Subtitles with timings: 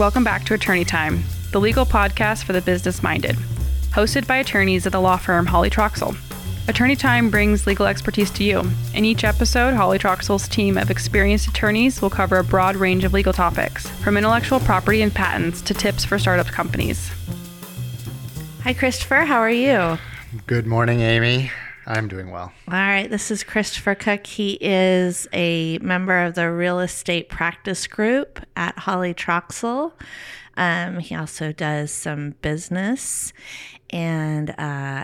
[0.00, 1.22] Welcome back to Attorney Time,
[1.52, 3.36] the legal podcast for the business minded,
[3.90, 6.16] hosted by attorneys at the law firm Hawley Troxell.
[6.68, 8.62] Attorney Time brings legal expertise to you.
[8.94, 13.12] In each episode, Hawley Troxell's team of experienced attorneys will cover a broad range of
[13.12, 17.10] legal topics, from intellectual property and patents to tips for startup companies.
[18.62, 19.26] Hi, Christopher.
[19.26, 19.98] How are you?
[20.46, 21.50] Good morning, Amy.
[21.90, 22.52] I'm doing well.
[22.68, 23.10] All right.
[23.10, 24.24] This is Christopher Cook.
[24.24, 29.92] He is a member of the real estate practice group at Hawley Troxell.
[30.56, 33.32] Um, he also does some business
[33.90, 34.54] and uh,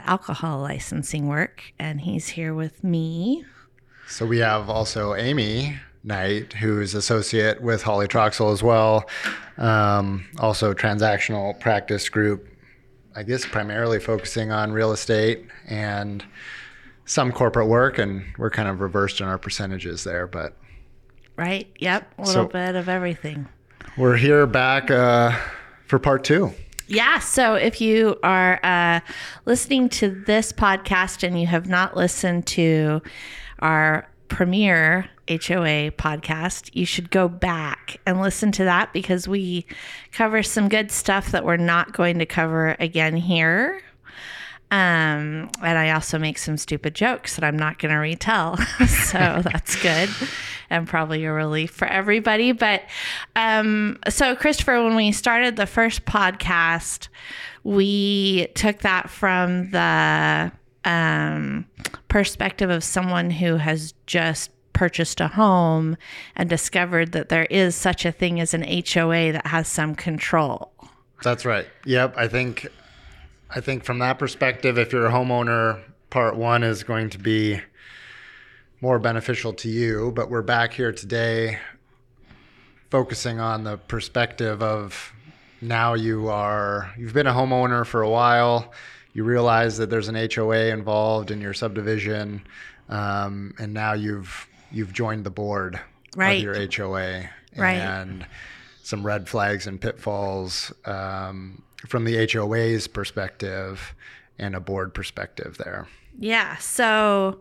[0.05, 3.45] alcohol licensing work, and he's here with me.
[4.07, 9.09] So we have also Amy Knight, who's associate with Hawley Troxell as well.
[9.59, 12.47] Um, also transactional practice group,
[13.17, 16.25] I guess primarily focusing on real estate and
[17.07, 20.57] some corporate work, and we're kind of reversed in our percentages there, but
[21.37, 21.69] Right.
[21.79, 22.13] Yep.
[22.19, 23.47] A little So- bit of everything.
[23.97, 25.33] we're here back uh,
[25.87, 26.53] for part two.
[26.89, 27.19] Yeah.
[27.19, 29.01] So if you are uh,
[29.45, 33.03] listening to this podcast and you have not listened to
[33.59, 39.67] our premiere HOA podcast, you should go back and listen to that because we
[40.13, 43.81] cover some good stuff that we're not going to cover again here.
[44.71, 48.57] Um, and I also make some stupid jokes that I'm not going to retell.
[48.89, 50.11] so that's good
[50.71, 52.53] and probably a relief for everybody.
[52.53, 52.83] But
[53.37, 57.09] um, so, Christopher, when we started the first podcast,
[57.65, 60.53] we took that from the
[60.85, 61.67] um,
[62.09, 65.97] perspective of someone who has just purchased a home
[66.37, 70.73] and discovered that there is such a thing as an HOA that has some control.
[71.23, 71.67] That's right.
[71.87, 72.15] Yep.
[72.17, 72.69] I think
[73.51, 75.81] I think from that perspective, if you're a homeowner,
[76.11, 77.61] part one is going to be
[78.81, 80.13] more beneficial to you.
[80.15, 81.59] But we're back here today
[82.91, 85.13] focusing on the perspective of
[85.61, 88.73] now you are you've been a homeowner for a while.
[89.13, 92.43] You realize that there's an HOA involved in your subdivision,
[92.89, 95.81] um, and now you've you've joined the board
[96.17, 96.39] Right.
[96.39, 97.75] of your HOA, Right.
[97.77, 98.27] and
[98.83, 103.95] some red flags and pitfalls um, from the HOA's perspective
[104.39, 105.87] and a board perspective there.
[106.19, 106.57] Yeah.
[106.57, 107.41] So,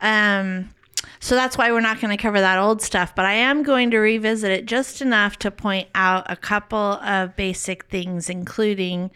[0.00, 0.70] um,
[1.18, 3.90] so that's why we're not going to cover that old stuff, but I am going
[3.90, 9.10] to revisit it just enough to point out a couple of basic things, including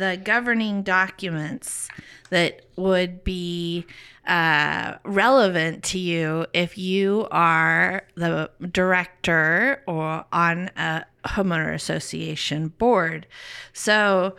[0.00, 1.88] the governing documents
[2.30, 3.84] that would be
[4.26, 13.26] uh, relevant to you if you are the director or on a homeowner association board.
[13.74, 14.36] So,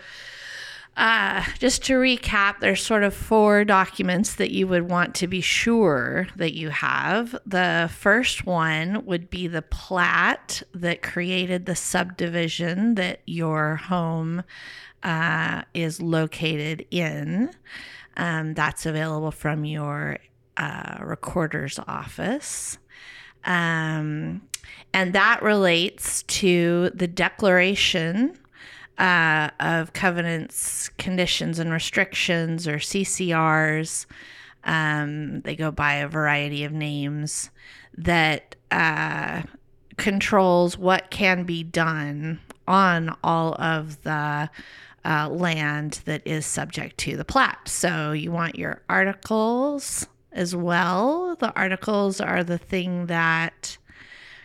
[0.98, 5.42] uh, just to recap, there's sort of four documents that you would want to be
[5.42, 7.36] sure that you have.
[7.46, 14.44] The first one would be the plat that created the subdivision that your home
[15.04, 17.52] uh, is located in.
[18.18, 20.18] Um, that's available from your
[20.58, 22.78] uh, recorder's office.
[23.44, 24.42] Um,
[24.94, 28.38] and that relates to the declaration
[28.98, 34.06] uh, of covenants, conditions, and restrictions, or CCRs.
[34.64, 37.50] Um, they go by a variety of names
[37.98, 39.42] that uh,
[39.98, 44.50] controls what can be done on all of the
[45.06, 47.68] uh, land that is subject to the plat.
[47.68, 51.36] So you want your articles as well.
[51.36, 53.78] The articles are the thing that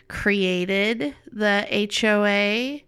[0.07, 2.81] created the HOA.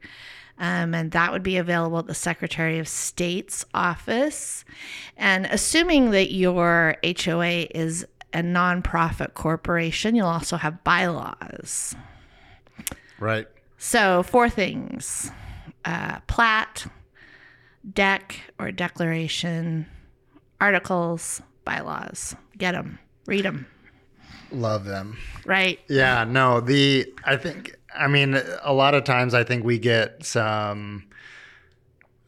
[0.62, 4.66] Um, and that would be available at the Secretary of State's office.
[5.16, 11.96] And assuming that your HOA is a nonprofit corporation, you'll also have bylaws.
[13.20, 13.48] Right.
[13.78, 15.32] So, four things
[15.86, 16.86] uh, plat,
[17.94, 19.86] deck or declaration,
[20.62, 22.36] articles, bylaws.
[22.58, 23.66] Get them, read them,
[24.52, 25.18] Love them.
[25.46, 25.80] right?
[25.88, 30.26] Yeah, no, the I think I mean a lot of times I think we get
[30.26, 31.06] some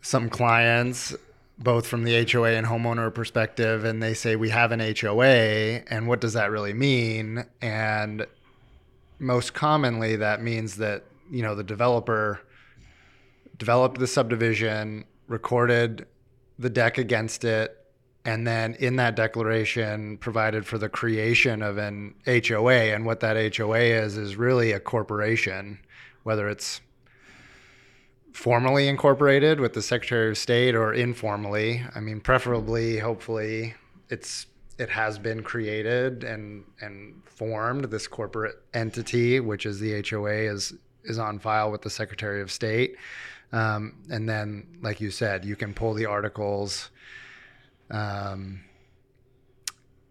[0.02, 1.16] some clients
[1.58, 6.08] both from the HOA and homeowner perspective and they say we have an HOA and
[6.08, 7.46] what does that really mean?
[7.62, 8.26] And
[9.20, 12.42] most commonly that means that, you know, the developer
[13.60, 16.06] developed the subdivision, recorded
[16.60, 17.78] the deck against it,
[18.24, 22.94] and then in that declaration provided for the creation of an HOA.
[22.94, 25.80] And what that HOA is is really a corporation,
[26.24, 26.82] whether it's
[28.34, 31.84] formally incorporated with the Secretary of State or informally.
[31.96, 33.76] I mean, preferably, hopefully,
[34.10, 34.48] it's
[34.78, 40.74] it has been created and and formed this corporate entity, which is the HOA, is
[41.04, 42.96] is on file with the Secretary of State.
[43.54, 46.90] Um, and then, like you said, you can pull the articles.
[47.90, 48.62] Um,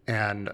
[0.07, 0.51] and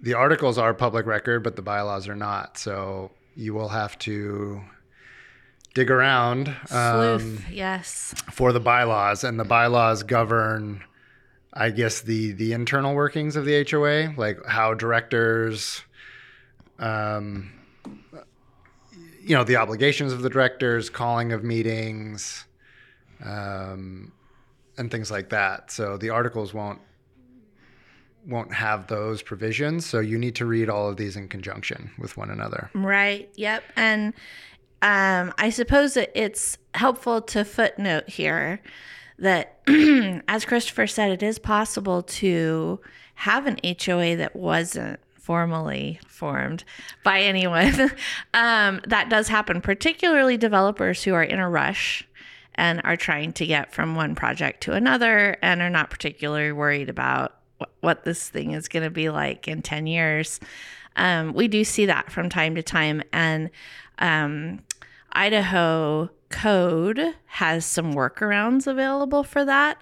[0.00, 2.58] the articles are public record, but the bylaws are not.
[2.58, 4.62] So you will have to
[5.74, 8.14] dig around um, Sleuth, yes.
[8.32, 10.82] for the bylaws, and the bylaws govern,
[11.52, 15.82] I guess, the the internal workings of the HOA, like how directors,
[16.78, 17.52] um,
[19.22, 22.44] you know, the obligations of the directors, calling of meetings,
[23.24, 24.12] um,
[24.78, 25.70] and things like that.
[25.70, 26.80] So the articles won't
[28.26, 29.86] won't have those provisions.
[29.86, 32.70] So you need to read all of these in conjunction with one another.
[32.74, 33.30] Right.
[33.36, 33.62] Yep.
[33.76, 34.12] And
[34.82, 38.60] um, I suppose that it's helpful to footnote here
[39.18, 39.60] that,
[40.28, 42.80] as Christopher said, it is possible to
[43.14, 46.64] have an HOA that wasn't formally formed
[47.04, 47.72] by anyone.
[48.34, 52.04] um, that does happen, particularly developers who are in a rush
[52.56, 56.88] and are trying to get from one project to another and are not particularly worried
[56.88, 60.40] about wh- what this thing is going to be like in 10 years.
[60.96, 63.00] Um, we do see that from time to time.
[63.12, 63.50] And
[64.00, 64.64] um,
[65.12, 69.80] Idaho code has some workarounds available for that.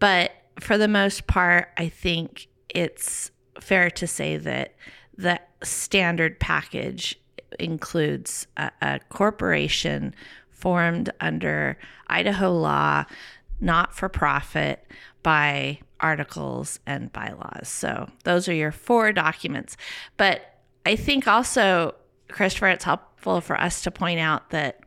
[0.00, 3.30] But for the most part, I think it's
[3.60, 4.74] fair to say that
[5.16, 7.18] the standard package
[7.58, 10.14] includes a, a corporation
[10.50, 11.78] formed under
[12.08, 13.04] Idaho law,
[13.60, 14.84] not for profit,
[15.22, 17.68] by articles and bylaws.
[17.68, 19.76] So those are your four documents.
[20.16, 20.42] But
[20.86, 21.94] I think also,
[22.28, 24.80] Christopher, it's helpful for us to point out that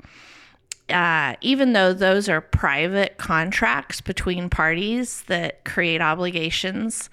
[0.89, 7.09] uh, even though those are private contracts between parties that create obligations,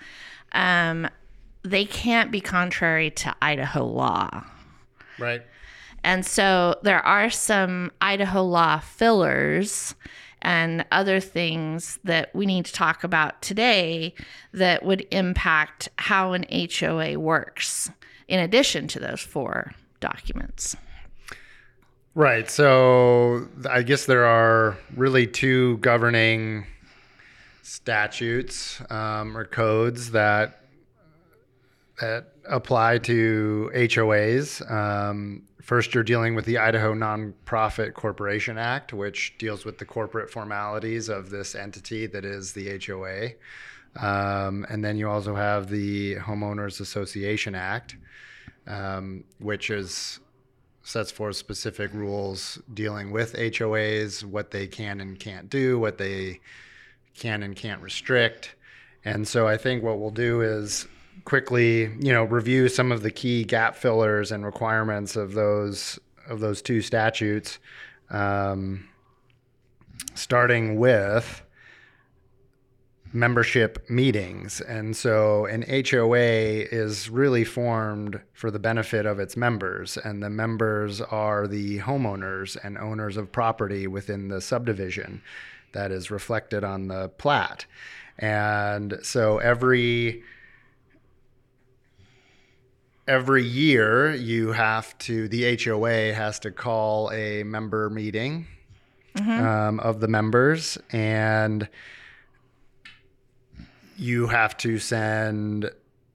[0.52, 1.08] um,
[1.62, 4.44] they can't be contrary to Idaho law.
[5.18, 5.42] Right.
[6.04, 9.94] And so there are some Idaho law fillers
[10.40, 14.14] and other things that we need to talk about today
[14.52, 17.90] that would impact how an HOA works,
[18.28, 20.76] in addition to those four documents.
[22.14, 22.48] Right.
[22.50, 26.66] So I guess there are really two governing
[27.62, 30.62] statutes um, or codes that
[32.00, 34.70] that apply to HOAs.
[34.70, 40.30] Um, first, you're dealing with the Idaho Nonprofit Corporation Act, which deals with the corporate
[40.30, 43.30] formalities of this entity that is the HOA.
[43.96, 47.96] Um, and then you also have the Homeowners Association Act,
[48.66, 50.20] um, which is
[50.82, 56.40] sets forth specific rules dealing with HOAs, what they can and can't do, what they
[57.14, 58.54] can and can't restrict.
[59.04, 60.86] And so I think what we'll do is
[61.24, 65.98] quickly, you know, review some of the key gap fillers and requirements of those
[66.28, 67.58] of those two statutes,
[68.10, 68.86] um,
[70.14, 71.42] starting with
[73.12, 74.60] membership meetings.
[74.60, 80.30] And so an HOA is really formed for the benefit of its members, and the
[80.30, 85.22] members are the homeowners and owners of property within the subdivision
[85.72, 87.64] that is reflected on the plat.
[88.18, 90.22] And so every
[93.08, 98.46] every year you have to the HOA has to call a member meeting
[99.16, 101.68] um, of the members and
[103.96, 105.70] you have to send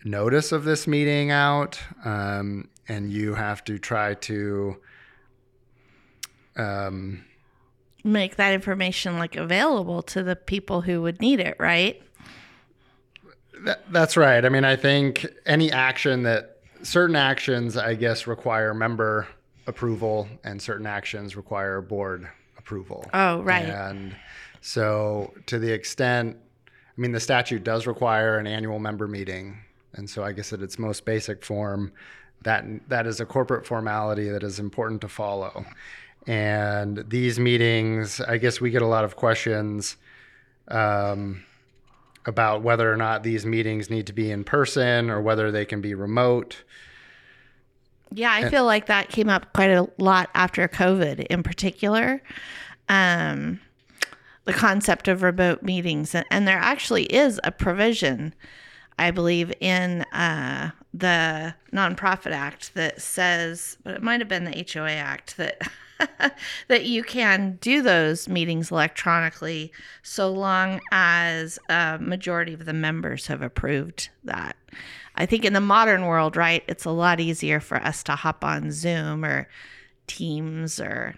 [0.06, 4.78] notice of this meeting out um, and you have to try to
[6.56, 7.26] um,
[8.06, 12.02] Make that information like available to the people who would need it, right?
[13.62, 14.44] That, that's right.
[14.44, 16.53] I mean, I think any action that
[16.84, 19.28] certain actions, I guess, require member
[19.68, 23.10] approval, and certain actions require board approval.
[23.14, 23.66] Oh, right.
[23.66, 24.16] And
[24.62, 26.38] so, to the extent,
[26.68, 29.58] I mean, the statute does require an annual member meeting,
[29.94, 31.92] and so I guess at its most basic form,
[32.44, 35.66] that that is a corporate formality that is important to follow.
[36.28, 39.98] And these meetings, I guess, we get a lot of questions.
[40.68, 41.44] Um,
[42.26, 45.82] about whether or not these meetings need to be in person or whether they can
[45.82, 46.64] be remote.
[48.12, 52.22] Yeah, I feel like that came up quite a lot after COVID in particular.
[52.88, 53.60] Um,
[54.46, 56.14] the concept of remote meetings.
[56.14, 58.36] And, and there actually is a provision,
[59.00, 64.66] I believe, in uh, the Nonprofit Act that says, but it might have been the
[64.74, 65.62] HOA Act that.
[66.68, 69.72] that you can do those meetings electronically
[70.02, 74.56] so long as a majority of the members have approved that.
[75.16, 78.44] I think in the modern world, right, it's a lot easier for us to hop
[78.44, 79.48] on Zoom or
[80.08, 81.16] Teams or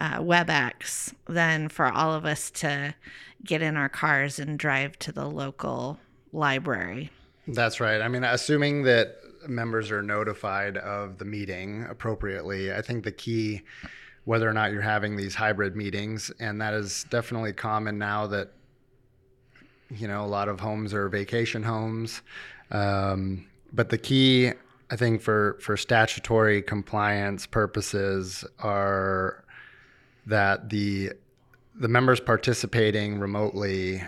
[0.00, 2.94] uh, WebEx than for all of us to
[3.44, 5.98] get in our cars and drive to the local
[6.32, 7.10] library.
[7.46, 8.00] That's right.
[8.00, 9.16] I mean, assuming that
[9.48, 13.62] members are notified of the meeting appropriately, I think the key,
[14.24, 18.52] whether or not you're having these hybrid meetings, and that is definitely common now that,
[19.90, 22.22] you know, a lot of homes are vacation homes.
[22.70, 24.52] Um, but the key,
[24.90, 29.44] I think, for, for statutory compliance purposes are
[30.26, 31.12] that the
[31.74, 34.02] the members participating remotely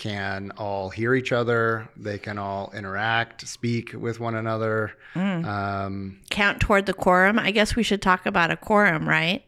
[0.00, 1.86] can all hear each other.
[1.94, 4.94] They can all interact, speak with one another.
[5.14, 5.44] Mm.
[5.44, 7.38] Um, Count toward the quorum.
[7.38, 9.44] I guess we should talk about a quorum, right?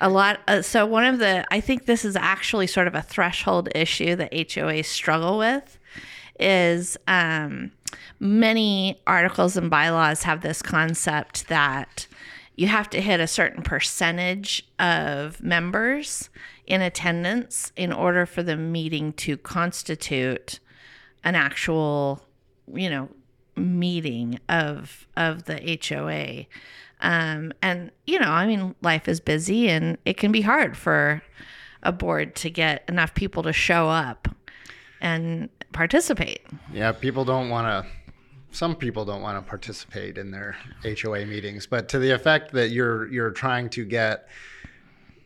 [0.00, 0.40] A lot.
[0.48, 4.16] Uh, so one of the, I think this is actually sort of a threshold issue
[4.16, 5.78] that HOAs struggle with,
[6.40, 7.70] is um,
[8.18, 12.08] many articles and bylaws have this concept that
[12.56, 16.28] you have to hit a certain percentage of members
[16.70, 20.60] in attendance in order for the meeting to constitute
[21.24, 22.22] an actual,
[22.72, 23.08] you know,
[23.56, 26.46] meeting of of the HOA.
[27.02, 31.22] Um, and you know, I mean, life is busy, and it can be hard for
[31.82, 34.28] a board to get enough people to show up
[35.00, 36.42] and participate.
[36.72, 37.90] yeah, people don't want to.
[38.52, 42.70] Some people don't want to participate in their HOA meetings, but to the effect that
[42.70, 44.28] you're you're trying to get,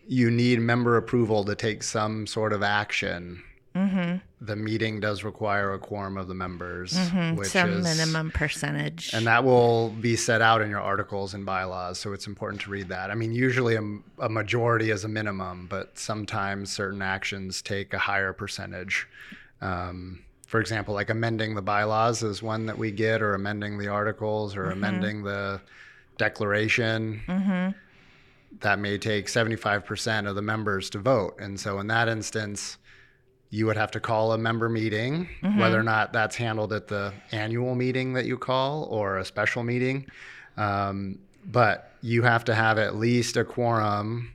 [0.06, 3.42] you need member approval to take some sort of action.
[3.74, 4.18] Mm-hmm.
[4.40, 7.34] The meeting does require a quorum of the members, mm-hmm.
[7.34, 9.12] which Some is minimum percentage.
[9.12, 11.98] And that will be set out in your articles and bylaws.
[11.98, 13.10] So it's important to read that.
[13.10, 17.98] I mean, usually a, a majority is a minimum, but sometimes certain actions take a
[17.98, 19.08] higher percentage.
[19.60, 23.88] Um, for example, like amending the bylaws is one that we get, or amending the
[23.88, 24.72] articles, or mm-hmm.
[24.72, 25.60] amending the
[26.16, 27.74] declaration.
[28.60, 31.36] That may take 75% of the members to vote.
[31.38, 32.78] And so in that instance,
[33.50, 37.12] you would have to call a member meeting, whether or not that's handled at the
[37.30, 40.06] annual meeting that you call or a special meeting.
[40.56, 44.32] Um, but you have to have at least a quorum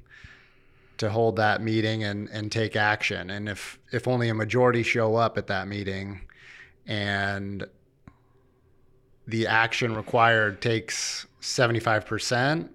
[1.00, 3.30] to hold that meeting and, and take action.
[3.30, 6.22] And if, if only a majority show up at that meeting
[6.86, 7.66] and
[9.28, 12.70] the action required takes 75%,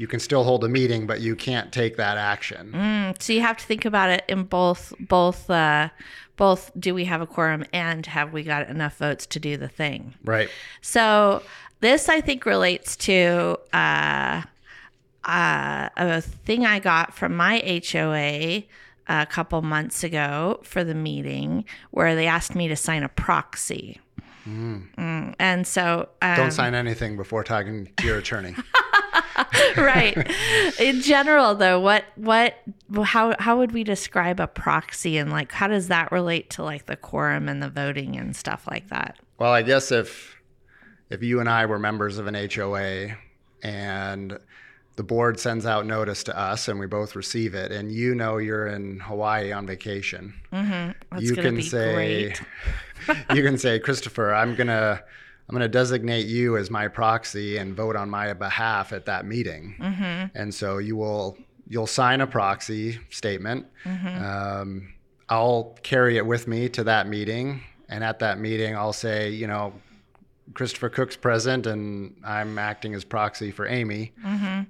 [0.00, 2.72] you can still hold a meeting, but you can't take that action.
[2.72, 5.90] Mm, so you have to think about it in both both uh,
[6.36, 6.70] both.
[6.80, 10.14] Do we have a quorum and have we got enough votes to do the thing?
[10.24, 10.48] Right.
[10.80, 11.42] So
[11.80, 14.40] this I think relates to uh,
[15.24, 17.58] uh, a thing I got from my
[17.92, 18.62] HOA
[19.06, 24.00] a couple months ago for the meeting where they asked me to sign a proxy.
[24.48, 28.56] Mm, and so um, Don't sign anything before talking to your attorney.
[29.76, 30.16] right.
[30.80, 32.54] In general, though, what what
[33.02, 36.86] how how would we describe a proxy and like how does that relate to like
[36.86, 39.18] the quorum and the voting and stuff like that?
[39.38, 40.36] Well, I guess if
[41.08, 43.16] if you and I were members of an HOA
[43.62, 44.38] and
[44.96, 48.36] the board sends out notice to us and we both receive it and you know
[48.36, 50.34] you're in Hawaii on vacation.
[50.52, 50.90] Mm-hmm.
[51.10, 52.42] That's you can be say great.
[53.34, 55.02] you can say Christopher, I'm going to
[55.50, 59.26] I'm going to designate you as my proxy and vote on my behalf at that
[59.26, 59.74] meeting.
[59.80, 60.38] Mm-hmm.
[60.38, 63.66] And so you will you'll sign a proxy statement.
[63.84, 64.24] Mm-hmm.
[64.24, 64.94] Um,
[65.28, 69.48] I'll carry it with me to that meeting, and at that meeting, I'll say, you
[69.48, 69.72] know,
[70.54, 74.12] Christopher Cook's present, and I'm acting as proxy for Amy.
[74.24, 74.62] Mm-hmm.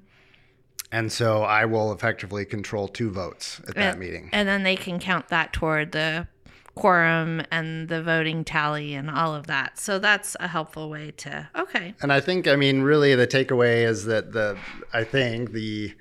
[0.93, 4.31] And so I will effectively control two votes at that and, meeting.
[4.33, 6.27] And then they can count that toward the
[6.75, 9.79] quorum and the voting tally and all of that.
[9.79, 11.95] So that's a helpful way to okay.
[12.01, 14.57] And I think, I mean, really, the takeaway is that the,
[14.93, 15.95] I think the,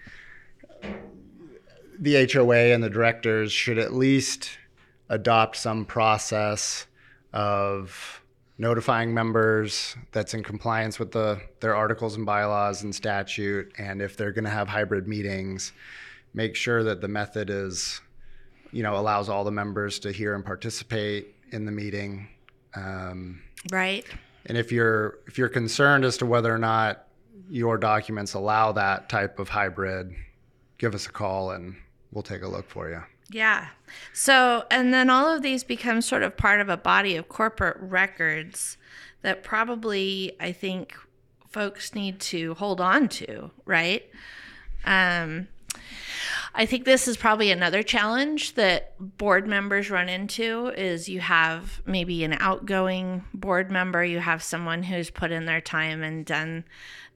[2.00, 4.52] the HOA and the directors should at least
[5.10, 6.86] adopt some process
[7.34, 8.22] of
[8.58, 13.72] notifying members that's in compliance with the their articles and bylaws and statute.
[13.78, 15.72] And if they're going to have hybrid meetings,
[16.34, 18.02] make sure that the method is,
[18.72, 22.28] you know, allows all the members to hear and participate in the meeting.
[22.76, 24.06] Um, Right.
[24.46, 27.08] and if you're if you're concerned as to whether or not
[27.50, 30.14] your documents allow that type of hybrid,
[30.78, 31.76] give us a call and
[32.12, 33.02] we'll take a look for you.
[33.32, 33.68] Yeah.
[34.14, 37.78] So, and then all of these become sort of part of a body of corporate
[37.80, 38.78] records
[39.22, 40.96] that probably I think
[41.48, 44.04] folks need to hold on to, right?
[44.86, 45.48] Um,
[46.53, 51.82] I think this is probably another challenge that board members run into is you have
[51.86, 56.65] maybe an outgoing board member, you have someone who's put in their time and done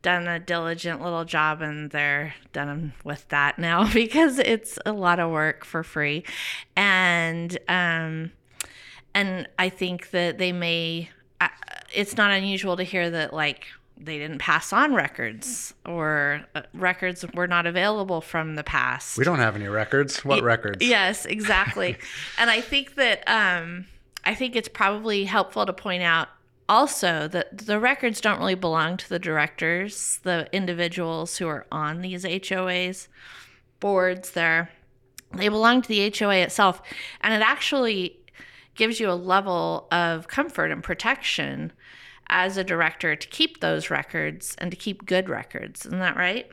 [0.01, 5.19] done a diligent little job and they're done with that now because it's a lot
[5.19, 6.23] of work for free.
[6.75, 8.31] And um
[9.15, 11.09] and I think that they may
[11.39, 11.49] uh,
[11.93, 17.23] it's not unusual to hear that like they didn't pass on records or uh, records
[17.33, 19.17] were not available from the past.
[19.17, 20.25] We don't have any records.
[20.25, 20.85] What Y- records?
[20.85, 21.97] Yes, exactly.
[22.37, 23.85] and I think that um,
[24.25, 26.27] I think it's probably helpful to point out
[26.67, 32.01] also that the records don't really belong to the directors, the individuals who are on
[32.01, 33.07] these HOAs
[33.79, 34.31] boards.
[34.31, 34.69] There,
[35.33, 36.81] they belong to the HOA itself,
[37.21, 38.17] and it actually
[38.75, 41.71] gives you a level of comfort and protection
[42.27, 45.85] as a director to keep those records and to keep good records.
[45.85, 46.47] Isn't that right?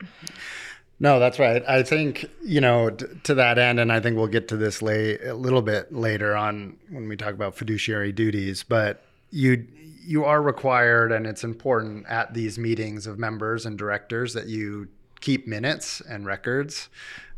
[0.99, 1.63] No, that's right.
[1.67, 4.83] I think, you know, t- to that end, and I think we'll get to this
[4.83, 9.65] late, a little bit later on when we talk about fiduciary duties, but you
[10.03, 14.87] you are required and it's important at these meetings of members and directors that you
[15.21, 16.89] keep minutes and records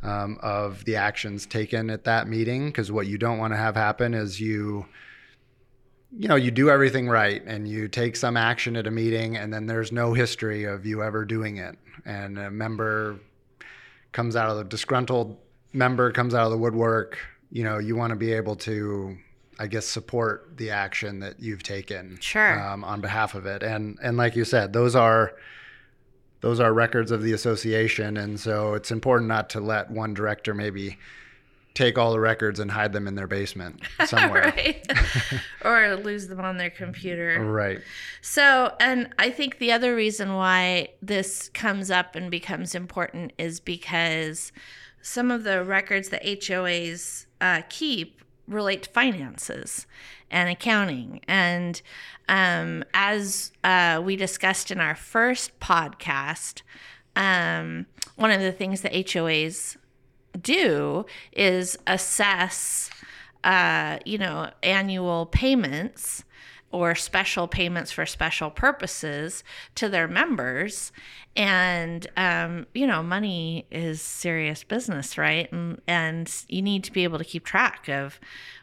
[0.02, 3.76] um, of the actions taken at that meeting because what you don't want to have
[3.76, 4.86] happen is you
[6.16, 9.54] you know you do everything right and you take some action at a meeting and
[9.54, 11.78] then there's no history of you ever doing it.
[12.06, 13.20] And a member
[14.12, 15.38] comes out of the disgruntled
[15.72, 17.18] member comes out of the woodwork
[17.52, 19.18] you know you want to be able to
[19.58, 22.60] i guess support the action that you've taken Sure.
[22.62, 23.64] um, on behalf of it.
[23.64, 25.34] And and like you said those are
[26.42, 28.18] those are records of the association.
[28.18, 30.98] And so it's important not to let one director maybe
[31.74, 34.54] take all the records and hide them in their basement somewhere
[35.66, 37.44] or lose them on their computer.
[37.44, 37.82] right
[38.22, 43.60] So, and I think the other reason why this comes up and becomes important is
[43.60, 44.52] because
[45.02, 49.86] some of the records that HOAs uh, keep relate to finances
[50.30, 51.22] and accounting.
[51.28, 51.82] And
[52.28, 56.62] um, as uh, we discussed in our first podcast,
[57.16, 59.78] um, one of the things that HOAs
[60.42, 62.90] do is assess,
[63.44, 66.24] uh, you know, annual payments
[66.72, 69.44] or special payments for special purposes
[69.76, 70.92] to their members.
[71.36, 75.52] And, um, you know, money is serious business, right?
[75.52, 78.20] And, and you need to be able to keep track of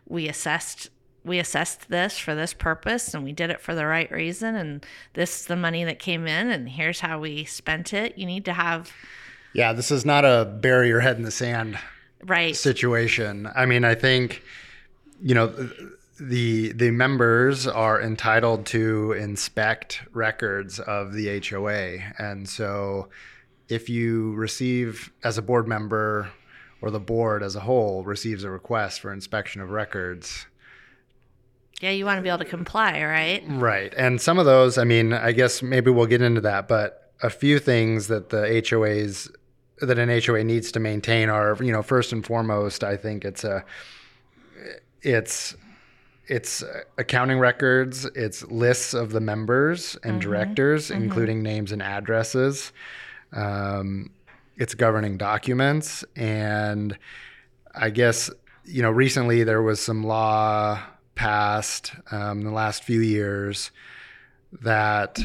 [0.07, 0.91] we assessed
[1.23, 4.87] we assessed this for this purpose and we did it for the right reason and
[5.13, 8.43] this is the money that came in and here's how we spent it you need
[8.43, 8.91] to have
[9.53, 11.79] yeah this is not a bury your head in the sand
[12.25, 13.49] right situation.
[13.55, 14.43] I mean, I think
[15.23, 15.47] you know
[16.19, 23.09] the the members are entitled to inspect records of the HOA, and so
[23.69, 26.31] if you receive as a board member
[26.83, 30.47] or the board as a whole receives a request for inspection of records,
[31.81, 33.95] yeah you want to be able to comply right Right.
[33.97, 37.31] And some of those, I mean, I guess maybe we'll get into that, but a
[37.31, 39.31] few things that the HOAs
[39.81, 43.45] that an HOA needs to maintain are, you know, first and foremost, I think it's
[43.45, 43.65] a
[45.03, 45.57] it's
[46.27, 46.63] it's
[46.97, 52.73] accounting records, it's lists of the members and directors, including names and addresses.
[53.33, 54.11] Um,
[54.57, 56.97] it's governing documents, and
[57.75, 58.31] I guess
[58.65, 60.81] you know recently there was some law
[61.15, 63.71] passed um, in the last few years
[64.63, 65.19] that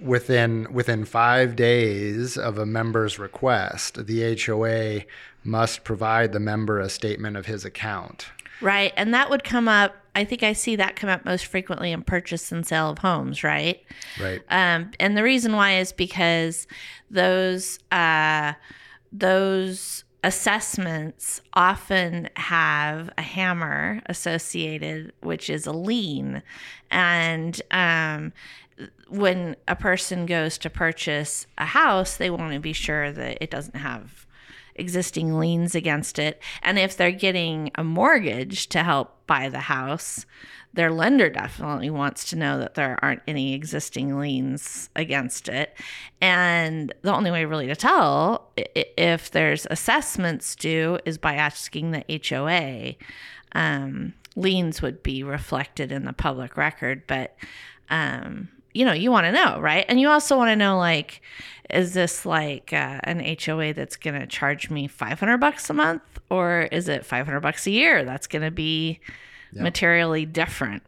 [0.00, 5.04] within within five days of a member's request, the HOA
[5.44, 8.26] must provide the member a statement of his account.
[8.60, 8.92] Right.
[8.96, 12.02] And that would come up, I think I see that come up most frequently in
[12.02, 13.80] purchase and sale of homes, right?
[14.20, 14.42] Right.
[14.50, 16.66] Um, and the reason why is because
[17.10, 18.54] those uh,
[19.12, 26.42] those assessments often have a hammer associated, which is a lien,
[26.90, 28.32] and um,
[29.08, 33.50] when a person goes to purchase a house, they want to be sure that it
[33.50, 34.26] doesn't have
[34.78, 36.40] existing liens against it.
[36.62, 40.24] And if they're getting a mortgage to help buy the house,
[40.72, 45.76] their lender definitely wants to know that there aren't any existing liens against it.
[46.20, 52.22] And the only way really to tell if there's assessments due is by asking the
[52.28, 52.94] HOA.
[53.52, 57.36] Um, liens would be reflected in the public record, but
[57.90, 59.84] um, you know, you want to know, right?
[59.88, 61.20] And you also want to know, like,
[61.68, 66.02] is this like uh, an HOA that's going to charge me 500 bucks a month
[66.30, 68.04] or is it 500 bucks a year?
[68.04, 69.00] That's going to be
[69.52, 70.84] materially different.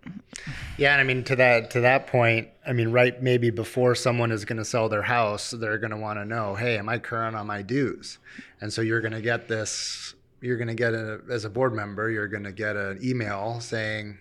[0.78, 4.30] Yeah, and I mean to that to that point, I mean right maybe before someone
[4.30, 6.98] is going to sell their house, they're going to want to know, "Hey, am I
[6.98, 8.18] current on my dues?"
[8.60, 11.74] And so you're going to get this you're going to get a as a board
[11.74, 14.18] member, you're going to get an email saying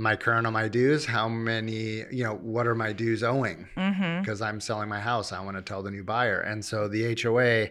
[0.00, 1.04] am I current on my dues?
[1.04, 3.68] How many, you know, what are my dues owing?
[3.76, 4.20] Mm-hmm.
[4.22, 5.30] Because I'm selling my house.
[5.30, 6.40] I want to tell the new buyer.
[6.40, 7.68] And so the HOA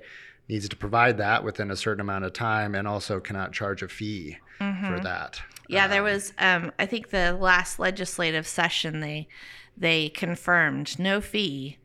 [0.47, 3.87] needs to provide that within a certain amount of time and also cannot charge a
[3.87, 5.41] fee for that.
[5.67, 6.33] Yeah, there Um, was.
[6.37, 9.27] Um, I think the last legislative session they
[9.75, 11.77] they confirmed no fee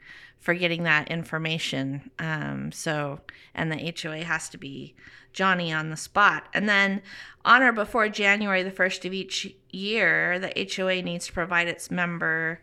[0.45, 2.11] for getting that information.
[2.19, 3.21] Um, so,
[3.55, 4.95] and the HOA has to be
[5.33, 7.01] Johnny on the spot, and then
[7.47, 11.91] on or before January the first of each year, the HOA needs to provide its
[11.91, 12.61] member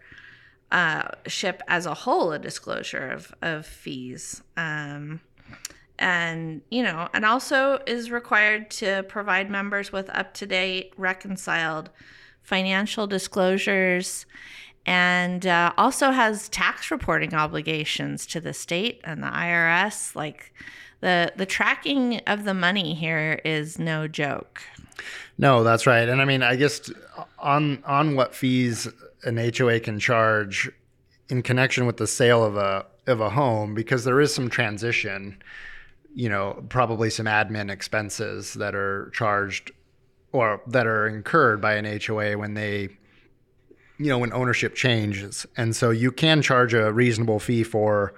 [0.71, 4.43] uh, ship as a whole a disclosure of of fees.
[4.55, 5.19] Um,
[5.97, 11.89] and you know and also is required to provide members with up-to-date reconciled
[12.43, 14.27] financial disclosures
[14.85, 20.53] and uh, also has tax reporting obligations to the state and the irs like
[21.01, 24.61] the the tracking of the money here is no joke
[25.37, 26.07] No, that's right.
[26.07, 26.91] And I mean, I guess
[27.39, 28.87] on on what fees
[29.23, 30.71] an HOA can charge
[31.29, 35.41] in connection with the sale of a of a home, because there is some transition,
[36.13, 39.71] you know, probably some admin expenses that are charged
[40.31, 42.89] or that are incurred by an HOA when they
[43.97, 45.45] you know, when ownership changes.
[45.57, 48.13] And so you can charge a reasonable fee for,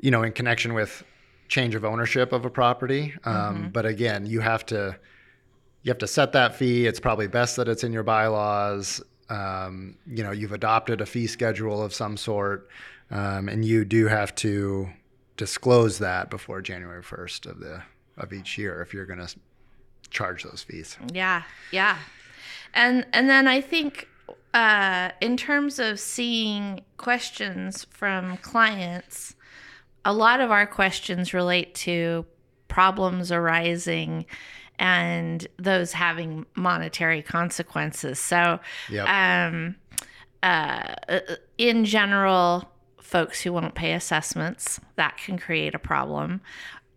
[0.00, 1.02] you know, in connection with
[1.48, 3.14] change of ownership of a property.
[3.24, 4.96] Um, But again, you have to
[5.82, 6.86] you have to set that fee.
[6.86, 9.02] It's probably best that it's in your bylaws.
[9.28, 12.68] Um, you know, you've adopted a fee schedule of some sort,
[13.10, 14.88] um, and you do have to
[15.36, 17.82] disclose that before January first of the
[18.16, 19.34] of each year if you're going to
[20.10, 20.96] charge those fees.
[21.12, 21.42] Yeah,
[21.72, 21.96] yeah.
[22.74, 24.08] And and then I think
[24.54, 29.34] uh, in terms of seeing questions from clients,
[30.04, 32.24] a lot of our questions relate to
[32.68, 34.26] problems arising
[34.78, 38.18] and those having monetary consequences.
[38.18, 39.08] So, Yep.
[39.08, 39.76] um,
[40.42, 40.94] uh,
[41.56, 42.68] in general,
[43.00, 46.40] folks who won't pay assessments that can create a problem,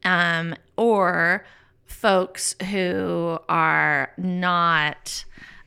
[0.03, 1.45] um, or
[1.85, 5.25] folks who are not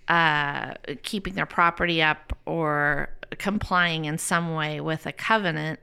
[0.09, 5.81] uh, keeping their property up or complying in some way with a covenant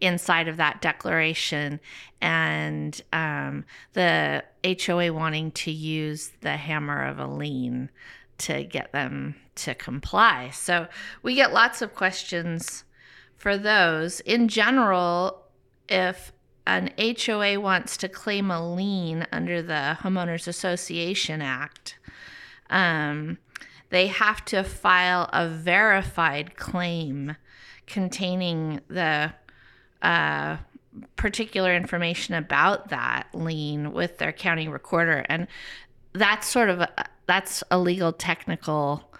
[0.00, 1.80] inside of that declaration
[2.20, 7.90] and um, the HOA wanting to use the hammer of a lien
[8.38, 10.50] to get them to comply.
[10.50, 10.86] So
[11.22, 12.84] we get lots of questions
[13.36, 14.20] for those.
[14.20, 15.44] In general,
[15.88, 16.32] if
[16.66, 21.98] an HOA wants to claim a lien under the Homeowners Association Act,
[22.70, 23.38] um,
[23.90, 27.36] they have to file a verified claim
[27.86, 29.32] containing the
[30.02, 30.58] uh,
[31.16, 35.46] particular information about that lien with their county recorder, and
[36.12, 36.88] that's sort of a,
[37.26, 39.10] that's a legal technical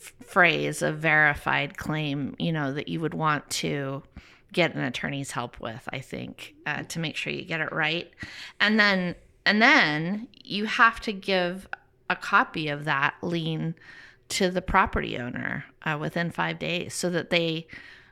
[0.00, 2.34] f- phrase, a verified claim.
[2.38, 4.02] You know that you would want to
[4.52, 5.88] get an attorney's help with.
[5.92, 8.10] I think uh, to make sure you get it right,
[8.60, 11.68] and then and then you have to give
[12.08, 13.74] a copy of that lien
[14.28, 17.66] to the property owner uh, within five days so that they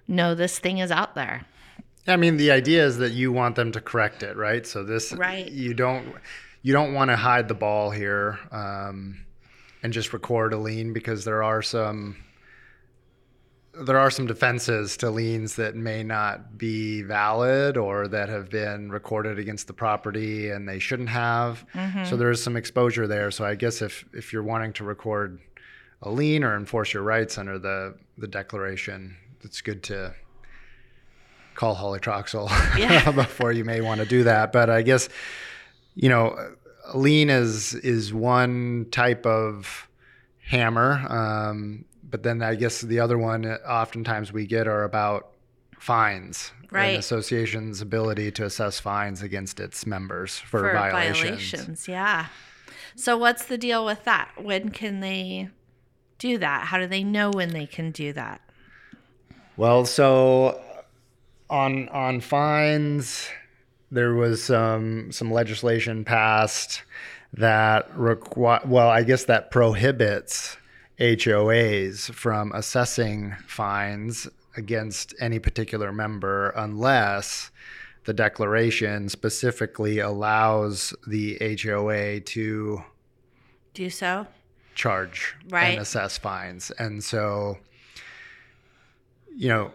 [0.07, 1.44] know this thing is out there.
[2.07, 4.66] I mean, the idea is that you want them to correct it, right?
[4.66, 5.50] So this, Right.
[5.50, 6.14] You don't,
[6.62, 9.24] you don't want to hide the ball here um,
[9.83, 12.16] and just record a lien because there are some,
[13.82, 18.90] there are some defenses to liens that may not be valid or that have been
[18.90, 21.64] recorded against the property and they shouldn't have.
[22.08, 23.30] So there is some exposure there.
[23.30, 25.40] So I guess if if you're wanting to record
[26.02, 30.14] a lien or enforce your rights under the the declaration, it's good to
[31.54, 33.10] call Hawley Troxell Yeah.
[33.12, 34.52] before you may want to do that.
[34.52, 35.08] But I guess
[35.96, 36.37] you know,
[36.87, 39.88] a lien is is one type of
[40.46, 41.04] hammer.
[41.08, 45.31] Um, but then I guess the other one, oftentimes we get are about
[45.79, 46.53] fines.
[46.71, 46.95] Right.
[46.95, 51.51] An association's ability to assess fines against its members for, for violations.
[51.51, 51.88] violations.
[51.88, 52.27] Yeah.
[52.97, 54.31] So what's the deal with that?
[54.43, 55.51] When can they
[56.19, 56.67] do that?
[56.67, 58.40] How do they know when they can do that?
[59.57, 60.61] Well, so
[61.51, 63.29] on on fines,
[63.90, 66.83] there was some some legislation passed
[67.33, 68.61] that require.
[68.64, 70.57] Well, I guess that prohibits
[70.98, 77.50] HOAs from assessing fines against any particular member unless
[78.04, 82.83] the declaration specifically allows the HOA to
[83.72, 84.26] Do so?
[84.74, 85.70] charge Right.
[85.72, 86.70] and assess fines.
[86.78, 87.59] And so,
[89.35, 89.72] you know,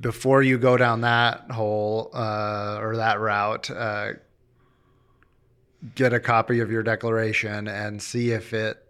[0.00, 4.12] before you go down that hole uh, or that route, uh,
[5.94, 8.84] get a copy of your declaration and see if it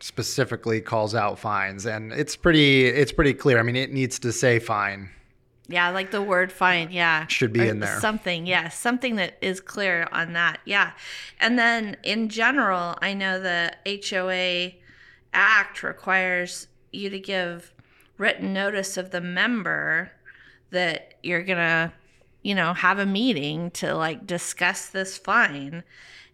[0.00, 3.58] specifically calls out fines, and it's pretty it's pretty clear.
[3.58, 5.10] I mean, it needs to say fine.
[5.70, 6.90] Yeah, like the word fine.
[6.90, 7.26] Yeah.
[7.26, 8.00] Should be Or in there.
[8.00, 8.46] Something.
[8.46, 8.70] Yeah.
[8.70, 10.60] Something that is clear on that.
[10.64, 10.92] Yeah.
[11.40, 14.72] And then in general, I know the HOA
[15.34, 17.74] Act requires you to give
[18.16, 20.10] written notice of the member
[20.70, 21.92] that you're going to,
[22.42, 25.84] you know, have a meeting to like discuss this fine.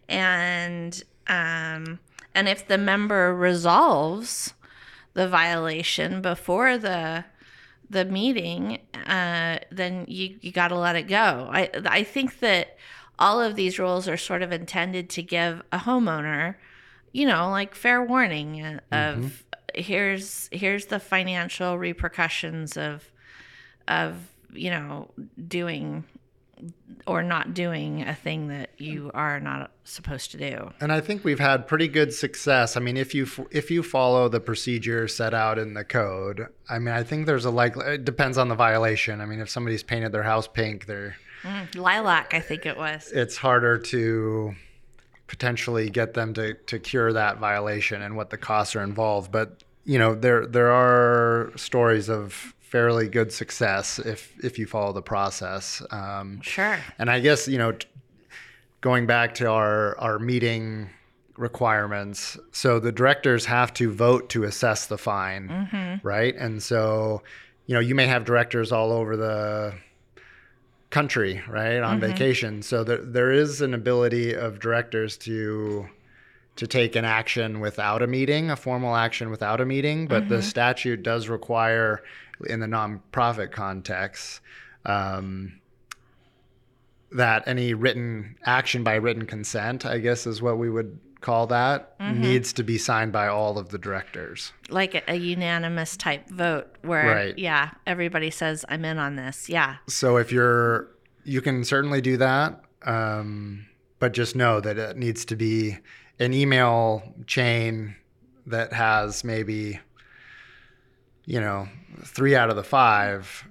[0.07, 1.99] And, um,
[2.35, 4.53] and if the member resolves
[5.13, 7.25] the violation before the
[7.89, 11.49] the meeting, uh, then you, you got to let it go.
[11.51, 12.77] I I think that
[13.17, 16.55] all of these rules are sort of intended to give a homeowner,
[17.13, 19.43] you know, like fair warning of
[19.73, 23.09] here's here's the financial repercussions of
[23.87, 24.15] of
[24.51, 25.11] you know
[25.47, 26.03] doing
[27.07, 30.71] or not doing a thing that you are not supposed to do.
[30.81, 32.75] And I think we've had pretty good success.
[32.75, 36.79] I mean, if you if you follow the procedure set out in the code, I
[36.79, 37.77] mean, I think there's a like.
[37.77, 39.21] It depends on the violation.
[39.21, 43.11] I mean, if somebody's painted their house pink, they're mm, Lilac, I think it was.
[43.11, 44.55] it's harder to
[45.27, 49.31] potentially get them to, to cure that violation and what the costs are involved.
[49.31, 54.93] But you know, there there are stories of fairly good success if if you follow
[54.93, 55.81] the process.
[55.91, 56.77] Um, Sure.
[56.99, 57.87] and I guess you know, t-
[58.81, 60.89] going back to our our meeting
[61.37, 66.07] requirements, so the directors have to vote to assess the fine, mm-hmm.
[66.07, 66.35] right?
[66.35, 67.21] And so,
[67.65, 69.73] you know, you may have directors all over the
[70.89, 72.11] country, right, on mm-hmm.
[72.11, 72.61] vacation.
[72.61, 75.87] So there there is an ability of directors to
[76.55, 80.35] to take an action without a meeting, a formal action without a meeting, but the
[80.35, 80.43] mm-hmm.
[80.43, 82.01] statute does require,
[82.47, 84.41] in the nonprofit context,
[84.85, 85.59] um,
[87.11, 91.95] that any written action by written consent, I guess is what we would call that,
[91.99, 94.53] needs to be signed by all of the directors.
[94.69, 97.37] Like a, a unanimous type vote where, Right.
[97.37, 99.49] yeah, everybody says, I'm in on this.
[99.49, 99.77] Yeah.
[99.87, 100.87] So if you're,
[101.23, 103.65] you can certainly do that, um,
[103.97, 105.77] but just know that it needs to be
[106.19, 107.95] an email chain
[108.45, 109.79] that has maybe,
[111.25, 111.67] you know,
[112.03, 113.47] three out of the five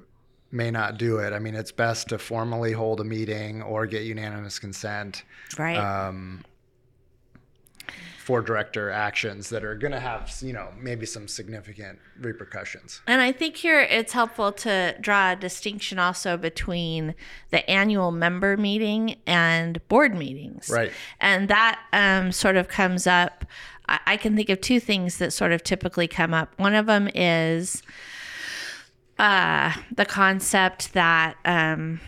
[0.51, 1.33] may not do it.
[1.33, 5.25] I mean, it's best to formally hold a meeting or get unanimous consent
[5.59, 5.77] Right.
[5.77, 6.45] um,
[8.19, 13.03] for director actions that are going to have, you know, maybe some significant repercussions.
[13.07, 17.15] And I think here it's helpful to draw a distinction also between
[17.51, 20.71] the annual member meeting and board meetings.
[20.71, 20.91] Right.
[21.21, 23.45] And that um, sort of comes up.
[23.89, 26.59] I, I can think of two things that sort of typically come up.
[26.59, 27.83] One of them is
[29.19, 32.01] uh, the concept that, um,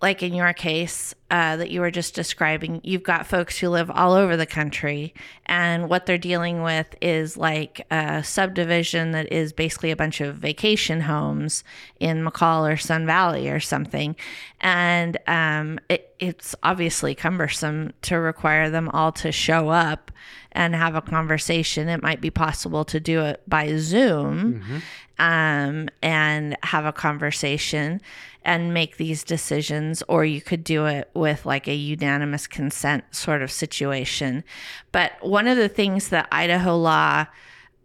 [0.00, 3.90] like in your case uh, that you were just describing, you've got folks who live
[3.90, 5.12] all over the country,
[5.46, 10.36] and what they're dealing with is like a subdivision that is basically a bunch of
[10.36, 11.64] vacation homes
[11.98, 14.14] in McCall or Sun Valley or something.
[14.60, 20.12] And um, it, it's obviously cumbersome to require them all to show up
[20.52, 21.88] and have a conversation.
[21.88, 24.82] It might be possible to do it by Zoom
[25.18, 28.00] um, and have a conversation
[28.44, 33.42] and make these decisions, or you could do it with like a unanimous consent sort
[33.42, 34.42] of situation.
[34.90, 37.26] But one of the things that Idaho law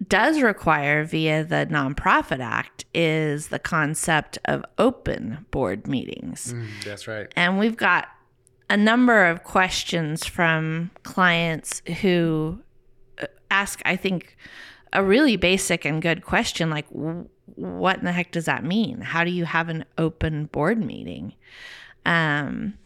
[0.07, 6.53] does require via the Nonprofit Act is the concept of open board meetings.
[6.85, 7.27] That's right.
[7.35, 8.07] And we've got
[8.73, 12.59] a number of questions from clients who
[13.21, 14.35] uh, ask, I think,
[14.91, 19.01] a really basic and good question like, what in the heck does that mean?
[19.01, 21.35] How do you have an open board meeting?
[22.03, 22.79] Um,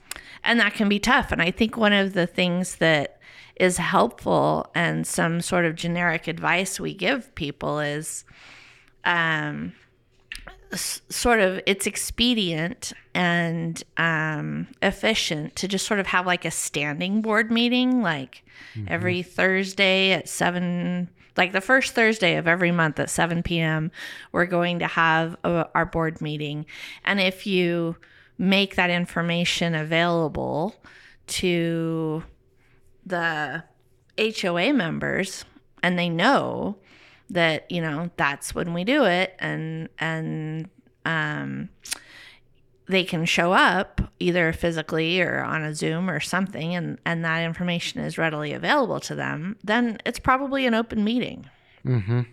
[0.44, 1.32] and that can be tough.
[1.32, 3.22] And I think one of the things that
[3.56, 8.26] is helpful and some sort of generic advice we give people is
[9.06, 9.72] um,
[10.74, 17.22] sort of it's expedient and um, efficient to just sort of have like a standing
[17.22, 18.44] board meeting like
[18.88, 23.92] every thursday at 7 like the first thursday of every month at 7 p.m
[24.32, 26.66] we're going to have a, our board meeting.
[27.04, 27.98] And if you
[28.38, 30.76] make that information available
[31.28, 32.24] to
[33.06, 33.64] the
[34.20, 35.46] HOA members
[35.82, 36.78] and they know
[37.30, 39.36] that you know that's when we do it.
[39.40, 40.70] And and
[41.06, 41.70] um
[42.90, 47.44] they can show up either physically or on a zoom or something and and that
[47.44, 51.50] information is readily available to them then it's probably an open meeting.
[51.86, 52.28] Mhm.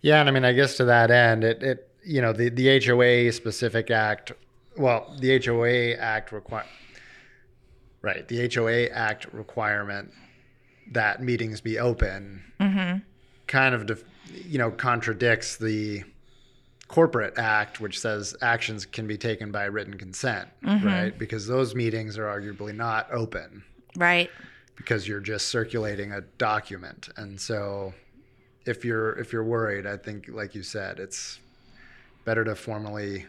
[0.00, 2.78] Yeah, and I mean, I guess to that end, it, it you know, the, the
[2.84, 4.32] HOA specific act,
[4.76, 6.66] well, the HOA act require,
[8.02, 10.12] right, the HOA act requirement
[10.92, 12.42] that meetings be open
[13.46, 16.02] kind of you know contradicts the
[16.88, 20.86] corporate act which says actions can be taken by written consent mm-hmm.
[20.86, 21.18] right?
[21.18, 23.64] Because those meetings are arguably not open.
[23.96, 24.30] Right.
[24.76, 27.08] because you're just circulating a document.
[27.16, 27.94] And so
[28.66, 31.38] if you're if you're worried i think like you said it's
[32.24, 33.26] better to formally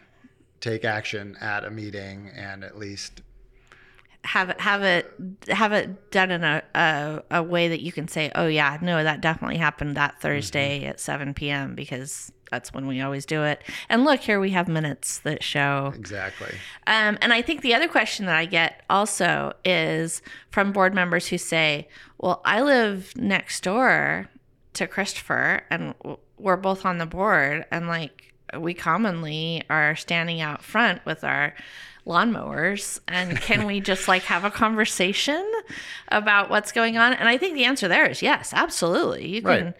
[0.60, 3.22] take action at a meeting and at least
[4.26, 5.12] have it have it
[5.48, 9.02] have it done in a, a a way that you can say, oh yeah, no,
[9.02, 11.74] that definitely happened that Thursday at seven p.m.
[11.74, 13.62] because that's when we always do it.
[13.88, 15.92] And look, here we have minutes that show.
[15.96, 16.54] exactly
[16.86, 21.26] Um, and I think the other question that I get also is from board members
[21.26, 24.28] who say, well, I live next door
[24.74, 25.94] to Christopher and
[26.38, 31.54] we're both on the board and like we commonly are standing out front with our
[32.06, 35.44] lawnmowers and can we just like have a conversation
[36.08, 37.12] about what's going on?
[37.12, 39.26] And i think the answer there is yes absolutely.
[39.28, 39.74] You can Right.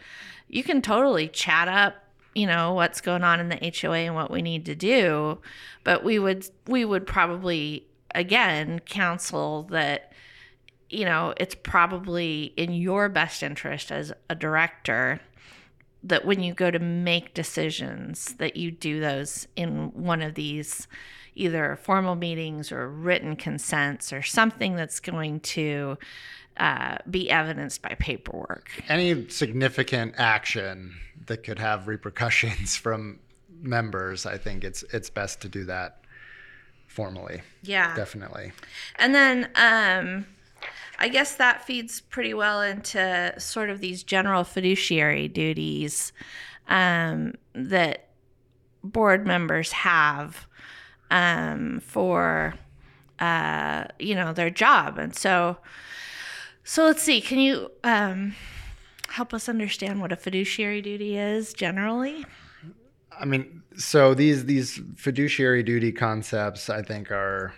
[0.48, 1.94] you can totally chat up
[2.34, 5.38] you know what's going on in the HOA and what we need to do.
[5.84, 10.12] But we would we would probably again counsel that
[10.90, 15.20] you know it's probably in your best interest as a director
[16.02, 20.86] that when you go to make decisions that you do those in one of these
[21.36, 25.96] either formal meetings or written consents or something that's going to
[26.56, 28.70] uh, be evidenced by paperwork.
[28.88, 30.96] Any significant action
[31.26, 33.20] that could have repercussions from
[33.62, 36.04] members i think it's it's best to do that
[36.96, 37.42] formally.
[37.62, 37.94] Yeah.
[37.94, 38.52] Definitely.
[38.96, 40.26] And then um,
[40.98, 46.14] I guess that feeds pretty well into sort of these general fiduciary duties
[46.68, 48.08] um, that
[48.82, 50.46] board members have
[51.10, 52.54] um, for
[53.18, 54.98] uh, you know their job.
[54.98, 55.58] And so,
[56.64, 57.20] so let's see.
[57.20, 58.34] Can you um,
[59.08, 62.24] help us understand what a fiduciary duty is generally?
[63.18, 67.54] I mean, so these these fiduciary duty concepts, I think, are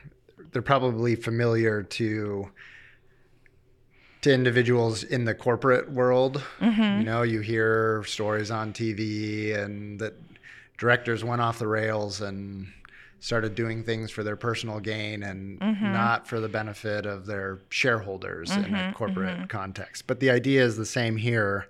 [0.53, 2.51] they're probably familiar to
[4.21, 6.43] to individuals in the corporate world.
[6.99, 10.15] You know, you hear stories on TV and that
[10.77, 12.69] directors went off the rails and
[13.21, 15.93] started doing things for their personal gain and mm-hmm.
[15.93, 18.93] not for the benefit of their shareholders in a mm-hmm.
[18.93, 19.47] corporate mm-hmm.
[19.47, 20.07] context.
[20.07, 21.69] But the idea is the same here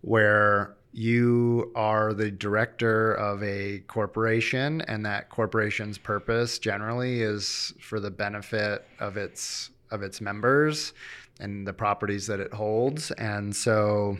[0.00, 8.00] where you are the director of a corporation and that corporation's purpose generally is for
[8.00, 10.92] the benefit of its of its members
[11.38, 13.10] and the properties that it holds.
[13.12, 14.18] And so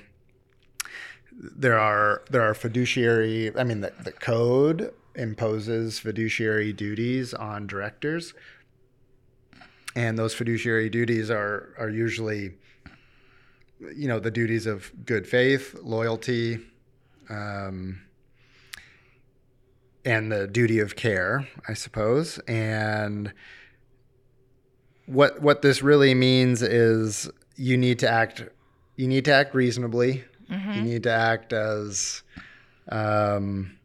[1.33, 8.35] there are there are fiduciary i mean the, the code imposes fiduciary duties on directors.
[9.97, 12.55] And those fiduciary duties are are usually
[13.95, 16.61] you know the duties of good faith loyalty
[17.29, 18.03] um,
[20.05, 22.39] and the duty of care i suppose.
[22.47, 23.33] And
[25.07, 28.45] what what this really means is you need to act
[28.97, 30.25] you need to act reasonably.
[30.77, 32.23] You need to act as
[32.91, 33.79] um,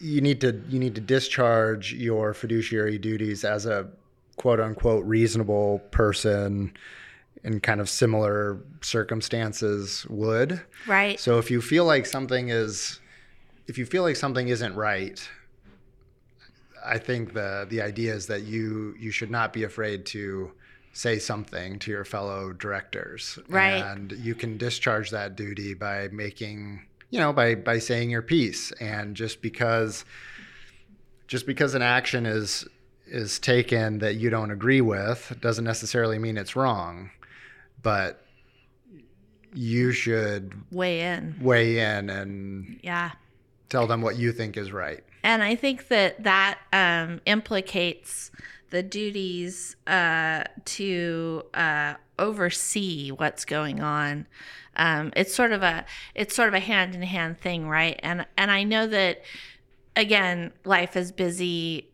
[0.00, 3.88] you need to you need to discharge your fiduciary duties as a
[4.36, 6.72] quote unquote reasonable person
[7.44, 10.60] in kind of similar circumstances would.
[10.86, 11.18] Right.
[11.18, 13.00] So if you feel like something is
[13.66, 15.28] if you feel like something isn't right,
[16.84, 20.52] I think the the idea is that you you should not be afraid to
[20.92, 23.38] say something to your fellow directors.
[23.48, 23.82] Right.
[23.82, 28.72] And you can discharge that duty by making you know by by saying your piece
[28.72, 30.04] and just because
[31.26, 32.66] just because an action is
[33.06, 37.10] is taken that you don't agree with doesn't necessarily mean it's wrong
[37.82, 38.24] but
[39.54, 41.36] you should Weigh in.
[41.40, 43.12] weigh in and Yeah.
[43.68, 48.30] tell them what you think is right And I think that that um, implicates
[48.70, 54.26] the duties uh, to uh, oversee what's going on.
[54.76, 55.84] Um, it's sort of a
[56.14, 57.98] it's sort of a hand in hand thing, right?
[58.02, 59.22] And and I know that
[59.96, 61.88] again, life is busy.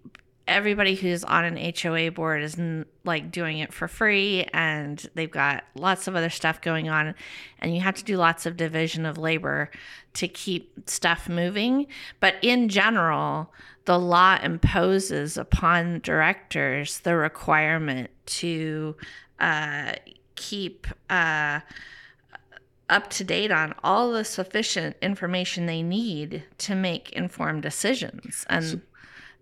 [0.48, 2.58] Everybody who's on an HOA board is
[3.04, 7.14] like doing it for free, and they've got lots of other stuff going on,
[7.60, 9.70] and you have to do lots of division of labor
[10.14, 11.86] to keep stuff moving.
[12.18, 13.52] But in general,
[13.84, 18.96] the law imposes upon directors the requirement to
[19.38, 19.92] uh,
[20.34, 20.88] keep.
[21.08, 21.60] Uh,
[22.92, 28.44] up to date on all the sufficient information they need to make informed decisions.
[28.48, 28.82] And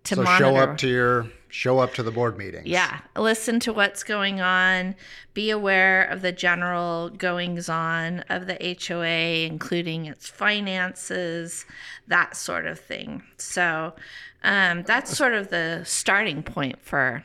[0.05, 0.45] to so monitor.
[0.45, 2.65] show up to your show up to the board meetings.
[2.65, 4.95] Yeah, listen to what's going on.
[5.33, 11.65] Be aware of the general goings on of the HOA, including its finances,
[12.07, 13.23] that sort of thing.
[13.37, 13.93] So
[14.43, 17.23] um, that's sort of the starting point for.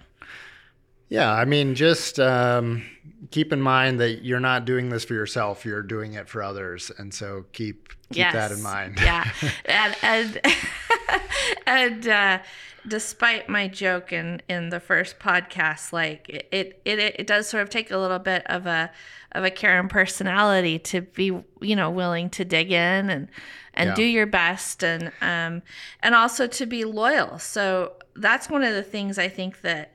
[1.08, 2.82] Yeah, I mean, just um,
[3.30, 6.90] keep in mind that you're not doing this for yourself; you're doing it for others,
[6.98, 8.32] and so keep keep yes.
[8.32, 8.98] that in mind.
[9.00, 9.30] yeah,
[9.66, 10.40] and and
[11.66, 12.38] and uh,
[12.88, 17.62] despite my joke in in the first podcast, like it, it it it does sort
[17.62, 18.90] of take a little bit of a
[19.32, 21.26] of a Karen personality to be
[21.60, 23.28] you know willing to dig in and
[23.74, 23.94] and Yeah.
[23.94, 25.62] do your best and um
[26.02, 27.38] and also to be loyal.
[27.38, 29.92] So that's one of the things I think that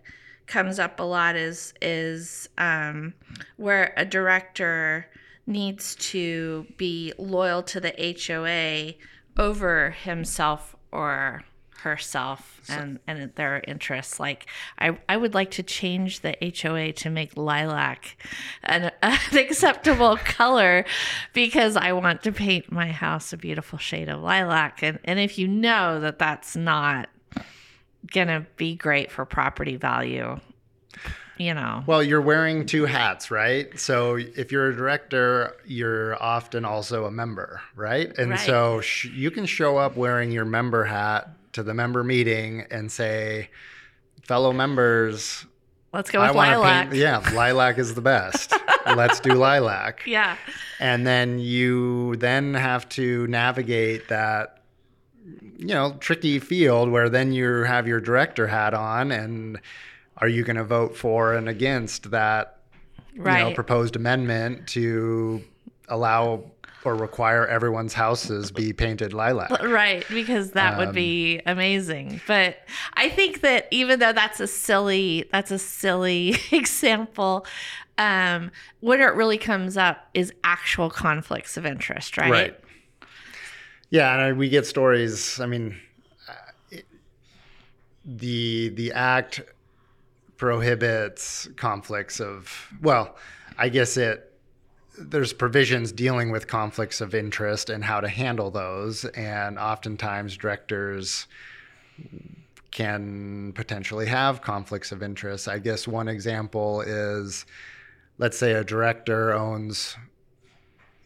[0.52, 3.14] comes up a lot is is um,
[3.56, 5.08] where a director
[5.48, 7.94] needs to be loyal to the
[8.28, 8.94] HOA
[9.42, 11.44] over himself or
[11.80, 14.20] herself and, and their interests.
[14.20, 14.46] Like
[14.78, 18.18] I, I would like to change the HOA to make lilac
[18.64, 20.86] an, an acceptable color
[21.34, 24.84] because I want to paint my house a beautiful shade of lilac.
[24.84, 27.10] And, and if you know that that's not
[28.08, 30.40] gonna be great for property value,
[31.38, 31.84] you know.
[31.88, 33.78] Well, you're wearing two hats, right?
[33.80, 38.12] So if you're a director, you're often also a member, right?
[38.18, 38.40] And Right.
[38.40, 42.92] so sh- you can show up wearing your member hat to the member meeting and
[42.92, 43.50] say,
[44.24, 45.46] fellow members,
[45.94, 46.90] Let's go with lilac.
[46.92, 46.96] paint.
[46.96, 48.54] Yeah, lilac is the best.
[48.86, 50.04] Let's do lilac.
[50.08, 50.38] Yeah.
[50.80, 54.61] And then you then have to navigate that
[55.58, 59.60] you know tricky field where then you have your director hat on and
[60.18, 62.58] are you going to vote for and against that
[63.14, 63.56] you know Right.
[63.56, 65.44] proposed amendment to
[65.90, 66.44] allow
[66.84, 72.22] or require everyone's houses be painted lilac Right, because that Um, would be amazing.
[72.26, 72.58] But
[72.96, 77.46] I think that even though that's a silly that's a silly example,
[78.00, 78.50] um,
[78.80, 82.32] where it really comes up is actual conflicts of interest, right?
[82.32, 82.60] Right.
[83.92, 85.40] Yeah, and I- we get stories.
[85.40, 85.78] I mean,
[86.28, 86.78] uh,
[88.06, 89.42] the the act
[90.38, 93.16] prohibits conflicts of well,
[93.58, 94.28] I guess it
[94.98, 101.28] there's provisions dealing with conflicts of interest and how to handle those, and oftentimes directors
[102.72, 105.48] can potentially have conflicts of interest.
[105.48, 107.46] I guess one example is
[108.18, 109.96] let's say a director owns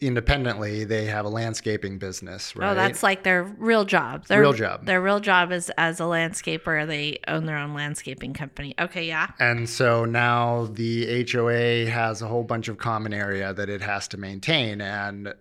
[0.08, 4.26] independently they have a landscaping business oh, right Oh, that's like their real job.
[4.28, 4.86] Their Real job.
[4.86, 6.86] Their real job is as a landscaper.
[6.88, 8.76] They own their own landscaping company.
[8.80, 9.32] Okay, yeah.
[9.40, 14.08] and so now the HOA has a whole bunch of common area that it has
[14.10, 15.34] to maintain and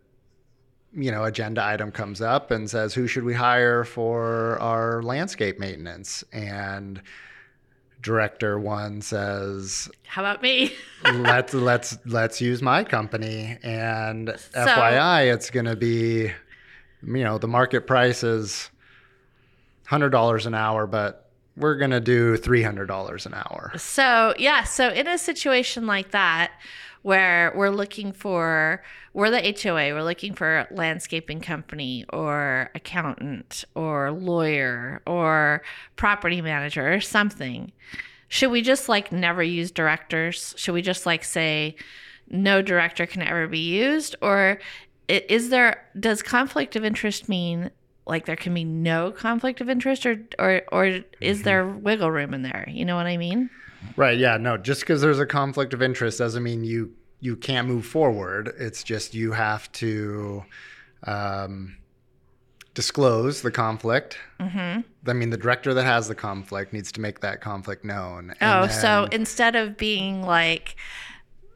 [0.96, 5.58] you know agenda item comes up and says who should we hire for our landscape
[5.58, 7.02] maintenance and
[8.04, 10.72] director one says How about me?
[11.12, 16.30] let's let's let's use my company and FYI it's going to be
[17.02, 18.70] you know the market price is
[19.88, 21.24] $100 an hour but
[21.56, 23.72] we're going to do $300 an hour.
[23.76, 26.50] So, yeah, so in a situation like that,
[27.04, 28.82] where we're looking for,
[29.12, 35.60] we're the HOA, we're looking for landscaping company or accountant or lawyer or
[35.96, 37.70] property manager or something.
[38.28, 40.54] Should we just like never use directors?
[40.56, 41.76] Should we just like say
[42.30, 44.16] no director can ever be used?
[44.22, 44.58] Or
[45.06, 47.70] is there, does conflict of interest mean
[48.06, 51.02] like there can be no conflict of interest or or or is
[51.38, 51.42] mm-hmm.
[51.44, 53.48] there wiggle room in there you know what i mean
[53.96, 57.66] Right, yeah, no, just because there's a conflict of interest doesn't mean you you can't
[57.66, 58.52] move forward.
[58.58, 60.44] It's just you have to
[61.04, 61.76] um,
[62.74, 64.18] disclose the conflict.
[64.40, 64.80] Mm-hmm.
[65.08, 68.34] I mean, the director that has the conflict needs to make that conflict known.
[68.42, 70.76] oh And so instead of being like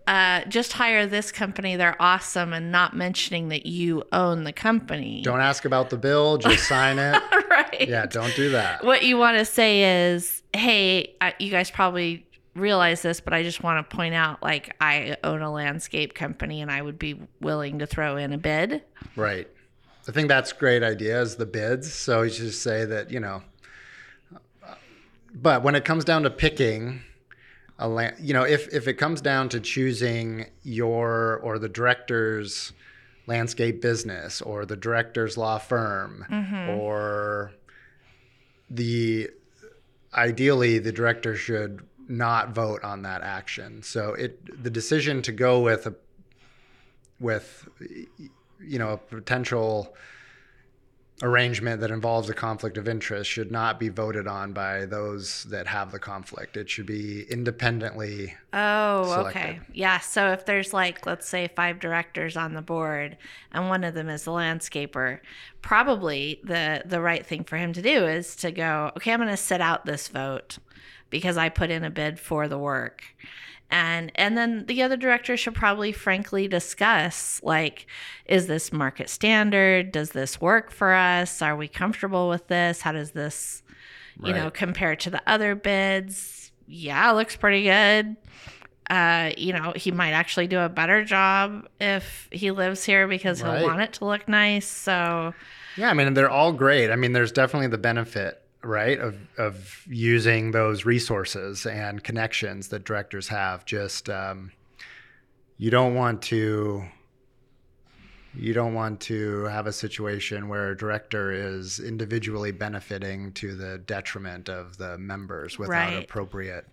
[0.06, 5.20] uh, just hire this company they're awesome and not mentioning that you own the company
[5.22, 7.22] don't ask about the bill, just sign it.
[7.50, 8.82] right Yeah, don't do that.
[8.82, 13.42] what you want to say is hey I, you guys probably realize this but i
[13.42, 17.20] just want to point out like i own a landscape company and i would be
[17.40, 18.82] willing to throw in a bid
[19.18, 19.48] Right.
[20.08, 21.92] I think that's a great idea is the bids.
[21.92, 23.42] So you just say that, you know,
[24.66, 24.74] uh,
[25.34, 27.02] but when it comes down to picking
[27.78, 32.72] a land, you know, if, if it comes down to choosing your or the director's
[33.26, 36.70] landscape business or the director's law firm mm-hmm.
[36.70, 37.52] or
[38.70, 39.28] the
[40.14, 43.82] ideally the director should not vote on that action.
[43.82, 45.94] So it the decision to go with a
[47.20, 47.68] with
[48.60, 49.94] you know a potential
[51.22, 55.66] arrangement that involves a conflict of interest should not be voted on by those that
[55.66, 56.56] have the conflict.
[56.56, 58.34] It should be independently.
[58.52, 59.38] Oh, selected.
[59.38, 59.60] okay.
[59.72, 59.98] Yeah.
[59.98, 63.16] So if there's like, let's say, five directors on the board,
[63.52, 65.20] and one of them is the landscaper,
[65.60, 69.30] probably the the right thing for him to do is to go, okay, I'm going
[69.30, 70.58] to sit out this vote
[71.10, 73.02] because I put in a bid for the work.
[73.70, 77.86] And and then the other director should probably frankly discuss like
[78.24, 79.92] is this market standard?
[79.92, 81.42] Does this work for us?
[81.42, 82.80] Are we comfortable with this?
[82.80, 83.62] How does this
[84.24, 86.50] you know compare to the other bids?
[86.66, 88.16] Yeah, it looks pretty good.
[88.90, 93.40] Uh, you know, he might actually do a better job if he lives here because
[93.40, 94.66] he'll want it to look nice.
[94.66, 95.34] So,
[95.76, 96.90] Yeah, I mean, they're all great.
[96.90, 102.84] I mean, there's definitely the benefit, right, of of using those resources and connections that
[102.84, 103.64] directors have.
[103.64, 104.52] Just um,
[105.56, 106.84] you don't want to
[108.34, 113.78] you don't want to have a situation where a director is individually benefiting to the
[113.78, 116.04] detriment of the members without Right.
[116.04, 116.66] appropriate,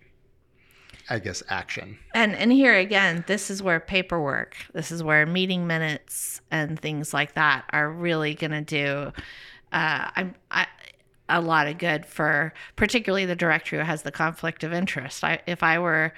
[1.10, 1.98] I guess, action.
[2.14, 7.14] And and here again, this is where paperwork, this is where meeting minutes and things
[7.14, 9.12] like that are really going to do
[9.76, 10.68] uh, I'm I,
[11.30, 15.24] a lot of good for particularly the director who has the conflict of interest.
[15.24, 16.14] I if I were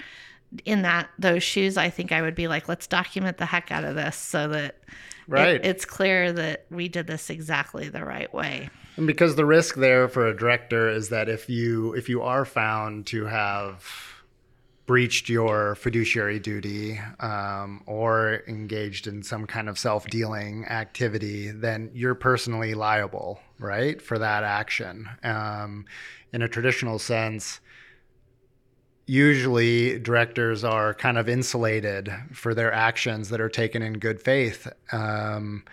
[0.66, 3.84] in that those shoes, I think I would be like, let's document the heck out
[3.84, 4.76] of this so that it-
[5.30, 5.66] Right.
[5.66, 8.70] it's clear that we did this exactly the right way.
[8.96, 12.46] And because the risk there for a director is that if you if you are
[12.46, 13.84] found to have
[14.86, 22.16] breached your fiduciary duty um, or engaged in some kind of self-dealing activity, then you're
[22.16, 25.10] personally liable, right, for that action.
[25.24, 25.86] Um,
[26.34, 27.60] in a traditional sense,
[29.06, 34.68] usually directors are kind of insulated for their actions that are taken in good faith.
[34.92, 35.64] Um,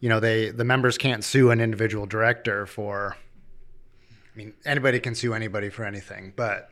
[0.00, 3.16] you know, they the members can't sue an individual director for.
[4.32, 6.70] I mean, anybody can sue anybody for anything, but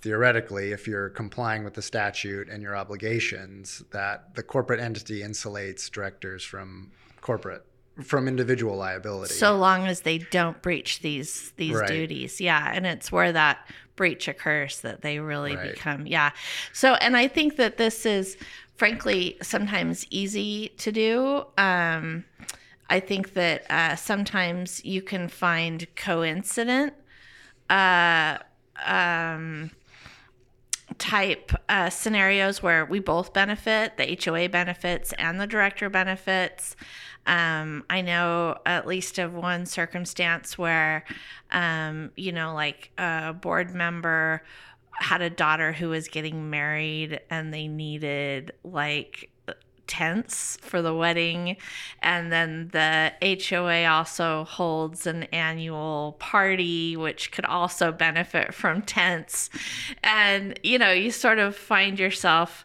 [0.00, 5.90] theoretically, if you're complying with the statute and your obligations, that the corporate entity insulates
[5.90, 7.64] directors from corporate
[8.02, 9.34] from individual liability.
[9.34, 11.88] So long as they don't breach these these Right.
[11.88, 12.40] duties.
[12.40, 13.66] Yeah, and it's where that
[13.96, 15.74] breach occurs that they really Right.
[15.74, 16.30] become yeah.
[16.72, 18.36] So and I think that this is
[18.76, 21.44] frankly sometimes easy to do.
[21.58, 22.24] Um
[22.90, 26.92] I think that uh, sometimes you can find coincident
[27.70, 28.36] uh,
[28.84, 29.70] um,
[30.98, 36.76] type uh, scenarios where we both benefit, the HOA benefits and the director benefits.
[37.26, 41.04] Um, I know at least of one circumstance where,
[41.50, 44.42] um, you know, like a board member
[44.94, 49.30] had a daughter who was getting married and they needed like
[49.92, 51.56] tents for the wedding.
[52.00, 59.50] And then the HOA also holds an annual party which could also benefit from tents.
[60.02, 62.64] And you know you sort of find yourself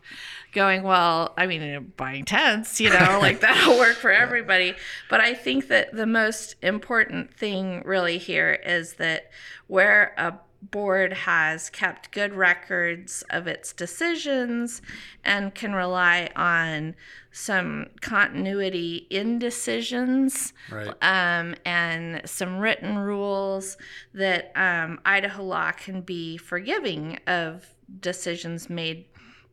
[0.54, 4.74] going well i mean buying tents you know like that'll work for everybody
[5.10, 9.30] but i think that the most important thing really here is that
[9.68, 14.82] where a board has kept good records of its decisions
[15.24, 16.96] and can rely on
[17.32, 20.96] some continuity in decisions right.
[21.02, 23.78] um, and some written rules
[24.14, 29.06] that um, Idaho law can be forgiving of decisions made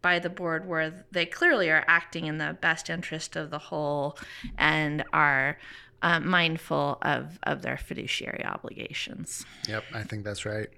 [0.04, 4.18] by the board where they clearly are acting in the best interest of the whole
[4.58, 5.56] and are
[6.02, 9.46] uh, mindful of, of their fiduciary obligations.
[9.66, 10.68] Yep, I think that's right.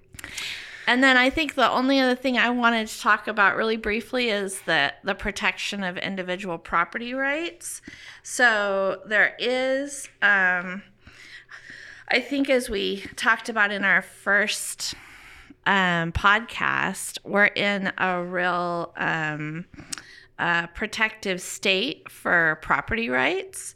[0.86, 4.30] And then I think the only other thing I wanted to talk about really briefly
[4.30, 7.82] is the the protection of individual property rights.
[8.22, 10.84] So there is, um,
[12.06, 14.94] I think, as we talked about in our first
[15.66, 19.66] um, podcast, we're in a real um,
[20.38, 23.74] uh, protective state for property rights,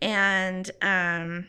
[0.00, 1.46] and um,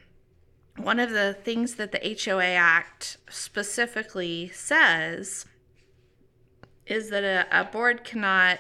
[0.78, 5.46] one of the things that the HOA Act specifically says
[6.86, 8.60] is that a, a board cannot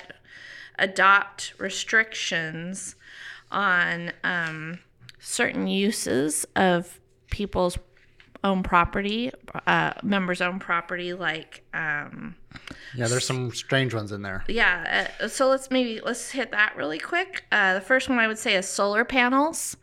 [0.79, 2.95] adopt restrictions
[3.51, 4.79] on um,
[5.19, 6.99] certain uses of
[7.29, 7.77] people's
[8.45, 9.31] own property,
[9.67, 12.35] uh, members' own property, like um,
[12.95, 14.43] Yeah, there's some strange ones in there.
[14.47, 15.09] yeah.
[15.19, 17.43] Uh, so let's maybe let's hit that really quick.
[17.51, 19.75] Uh, the first one I would say is solar panels.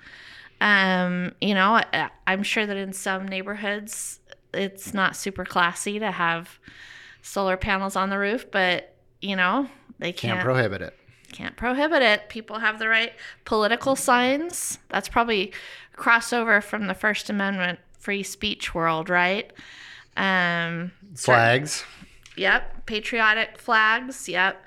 [0.60, 4.20] Um, you know, I, I'm sure that in some neighborhoods
[4.54, 6.58] it's not super classy to have
[7.22, 10.44] solar panels on the roof, but you know they Can't can't.
[10.44, 10.96] prohibit it.
[11.32, 12.28] can't prohibit it.
[12.28, 13.12] People have the right.
[13.44, 14.78] Political signs.
[14.88, 15.52] That's probably
[15.96, 19.50] crossover from the First Amendment free speech world, right?
[20.16, 21.84] Um, Flags.
[22.36, 22.86] Yep.
[22.86, 24.28] Patriotic flags.
[24.28, 24.60] Yep.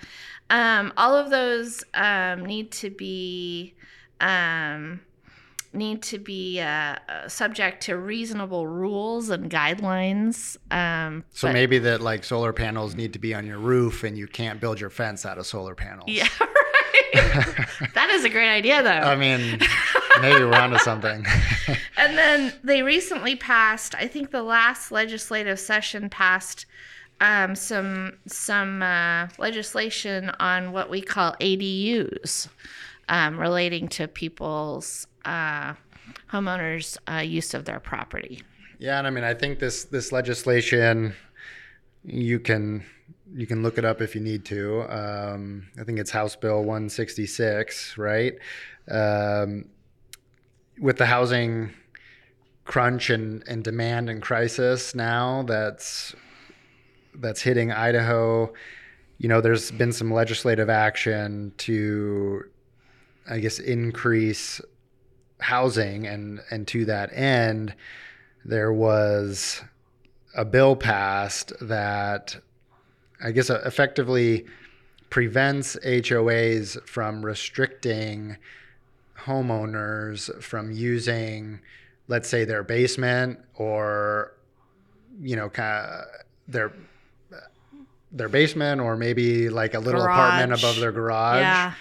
[0.49, 3.73] Um, all of those um, need to be
[4.21, 5.01] um,
[5.73, 10.55] need to be uh, uh, subject to reasonable rules and guidelines.
[10.71, 14.17] Um, So but- maybe that like solar panels need to be on your roof and
[14.17, 16.05] you can't build your fence out of solar panels.
[16.07, 17.67] Yeah, right.
[17.93, 18.89] that is a great idea, though.
[18.89, 19.59] I mean,
[20.21, 21.25] maybe we're onto something.
[21.97, 26.65] And then they recently passed, I think the last legislative session passed
[27.21, 32.47] um, some some uh, legislation on what we call ADUs
[33.09, 35.73] um, relating to people's uh,
[36.31, 38.43] homeowners' uh, use of their property.
[38.79, 41.15] yeah, and I mean, I think this this legislation,
[42.03, 42.83] you can
[43.33, 44.81] you can look it up if you need to.
[44.83, 48.33] Um, I think it's House Bill 166, right?
[48.89, 49.65] Um,
[50.79, 51.71] with the housing
[52.65, 56.15] crunch and, and demand and crisis now that's
[57.19, 58.51] that's hitting Idaho.
[59.17, 62.43] You know, there's been some legislative action to,
[63.29, 64.61] I guess, increase
[65.39, 67.73] housing, and and to that end,
[68.43, 69.61] there was
[70.35, 72.35] a bill passed that,
[73.23, 74.45] I guess, effectively
[75.09, 78.35] prevents HOAs from restricting
[79.17, 81.59] homeowners from using,
[82.07, 84.33] let's say, their basement or,
[85.21, 86.05] you know, kind of
[86.47, 86.71] their
[88.11, 91.73] their basement or maybe like a little apartment above their garage Yeah.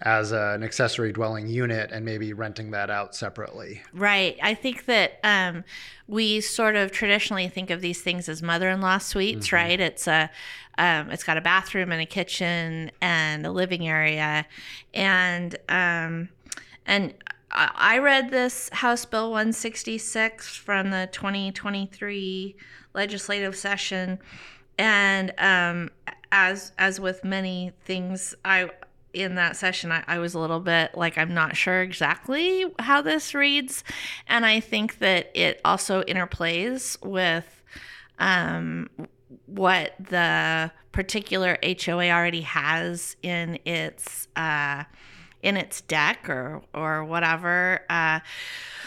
[0.00, 3.82] as a, an accessory dwelling unit and maybe renting that out separately.
[3.92, 4.38] Right.
[4.42, 5.64] I think that um,
[6.08, 9.78] we sort of traditionally think of these things as mother-in-law suites, right?
[9.78, 10.30] It's a,
[10.78, 14.46] um, it's got a bathroom and a kitchen and a living area,
[14.94, 16.30] and um,
[16.86, 17.14] and
[17.54, 22.56] I read this House Bill 166 from the 2023
[22.94, 24.18] legislative session,
[24.78, 25.90] and um,
[26.30, 28.70] as as with many things, I
[29.12, 33.02] in that session, I, I was a little bit like, I'm not sure exactly how
[33.02, 33.84] this reads.
[34.26, 37.62] And I think that it also interplays with
[38.18, 38.88] um,
[39.46, 44.28] what the particular HOA already has in its.
[44.36, 44.84] Uh,
[45.42, 48.20] in its deck or or whatever uh,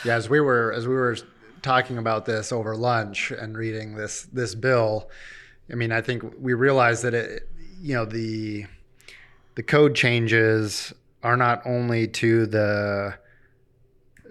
[0.03, 1.17] Yeah, as we were as we were
[1.61, 5.09] talking about this over lunch and reading this this bill,
[5.71, 7.49] I mean, I think we realized that it,
[7.81, 8.65] you know, the
[9.55, 10.93] the code changes
[11.23, 13.15] are not only to the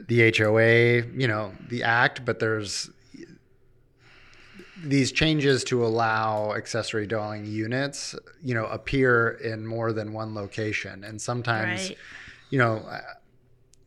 [0.06, 2.90] the HOA, you know, the act, but there's
[4.82, 11.04] these changes to allow accessory dwelling units, you know, appear in more than one location,
[11.04, 11.98] and sometimes, right
[12.54, 13.00] you know, uh,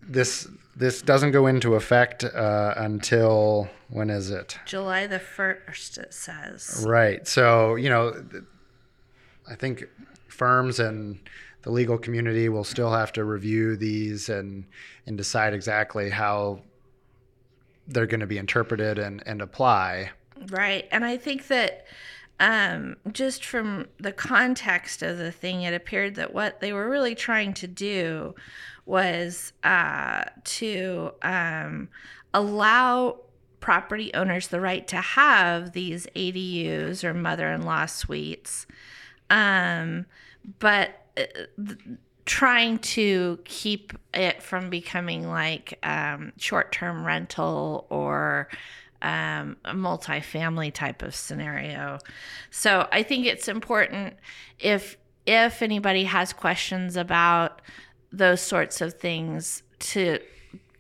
[0.02, 4.60] this this doesn't go into effect uh, until when is it?
[4.66, 7.26] july the 1st it says Right.
[7.26, 8.26] So, you know,
[9.50, 9.86] I think
[10.28, 11.18] firms and
[11.62, 14.66] the legal community will still have to review these and
[15.06, 16.62] and decide exactly how
[17.88, 20.12] they're going to be interpreted and, and apply.
[20.50, 20.88] Right.
[20.92, 21.86] And I think that
[22.40, 27.16] um, just from the context of the thing, it appeared that what they were really
[27.16, 28.36] trying to do
[28.86, 31.90] was uh, to um,
[32.34, 33.20] allow
[33.60, 38.68] property owners the right to have these ADUs or mother in law suites.
[39.30, 40.06] Um,
[40.60, 41.24] but uh,
[42.26, 48.48] trying to keep it from becoming like um, short-term rental or
[49.02, 52.00] um, a multi-family type of scenario.
[52.50, 54.16] So I think it's important
[54.60, 57.62] if if anybody has questions about
[58.12, 60.20] those sorts of things to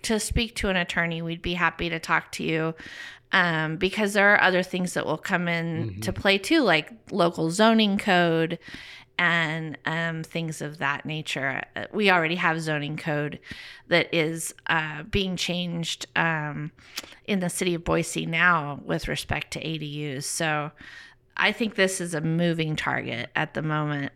[0.03, 1.21] to speak to an attorney.
[1.21, 2.75] We'd be happy to talk to you.
[3.33, 7.51] Um, because there are other things that will come in to play too, like local
[7.51, 8.57] zoning code
[9.17, 11.63] and um, things of that nature.
[11.91, 13.39] We already have zoning code
[13.87, 16.71] that is uh, being changed um,
[17.25, 20.23] in the city of Boise now with respect to ADUs.
[20.23, 20.71] So
[21.35, 24.11] I think this is a moving target at the moment.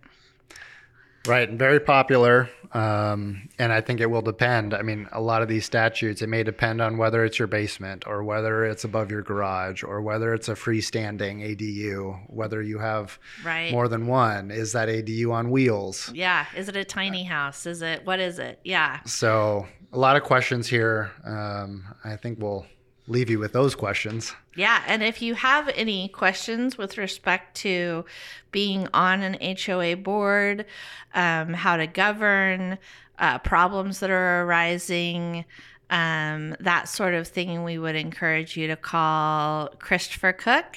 [1.28, 2.50] Right, and very popular.
[2.74, 4.74] Um, and I think it will depend.
[4.74, 8.08] I mean, a lot of these statutes, it may depend on whether it's your basement
[8.08, 13.20] or whether it's above your garage or whether it's a freestanding ADU, whether you have
[13.44, 13.72] Right.
[13.72, 14.52] more than one.
[14.52, 16.12] Is that ADU on wheels?
[16.14, 16.46] Yeah.
[16.56, 17.66] Is it a tiny house?
[17.66, 18.60] Is it, what is it?
[18.64, 19.02] Yeah.
[19.06, 21.12] So, a lot of questions here.
[21.26, 22.66] Um, I think we'll
[23.08, 24.34] leave you with those questions.
[24.56, 28.04] Yeah, and if you have any questions with respect to
[28.52, 30.66] being on an HOA board,
[31.14, 32.78] um, how to govern,
[33.18, 35.46] uh, problems that are arising,
[35.90, 40.76] um, that sort of thing, we would encourage you to call Christopher Cook.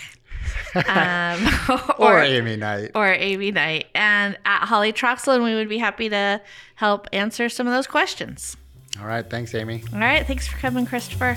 [0.86, 1.48] um,
[1.98, 2.90] Or, Amy Knight.
[2.94, 6.40] or Amy Knight and at Hawley Troxell, and we would be happy to
[6.76, 8.56] help answer some of those questions.
[9.00, 9.28] All right.
[9.28, 9.82] Thanks, Amy.
[9.92, 11.36] All right, thanks for coming, Christopher.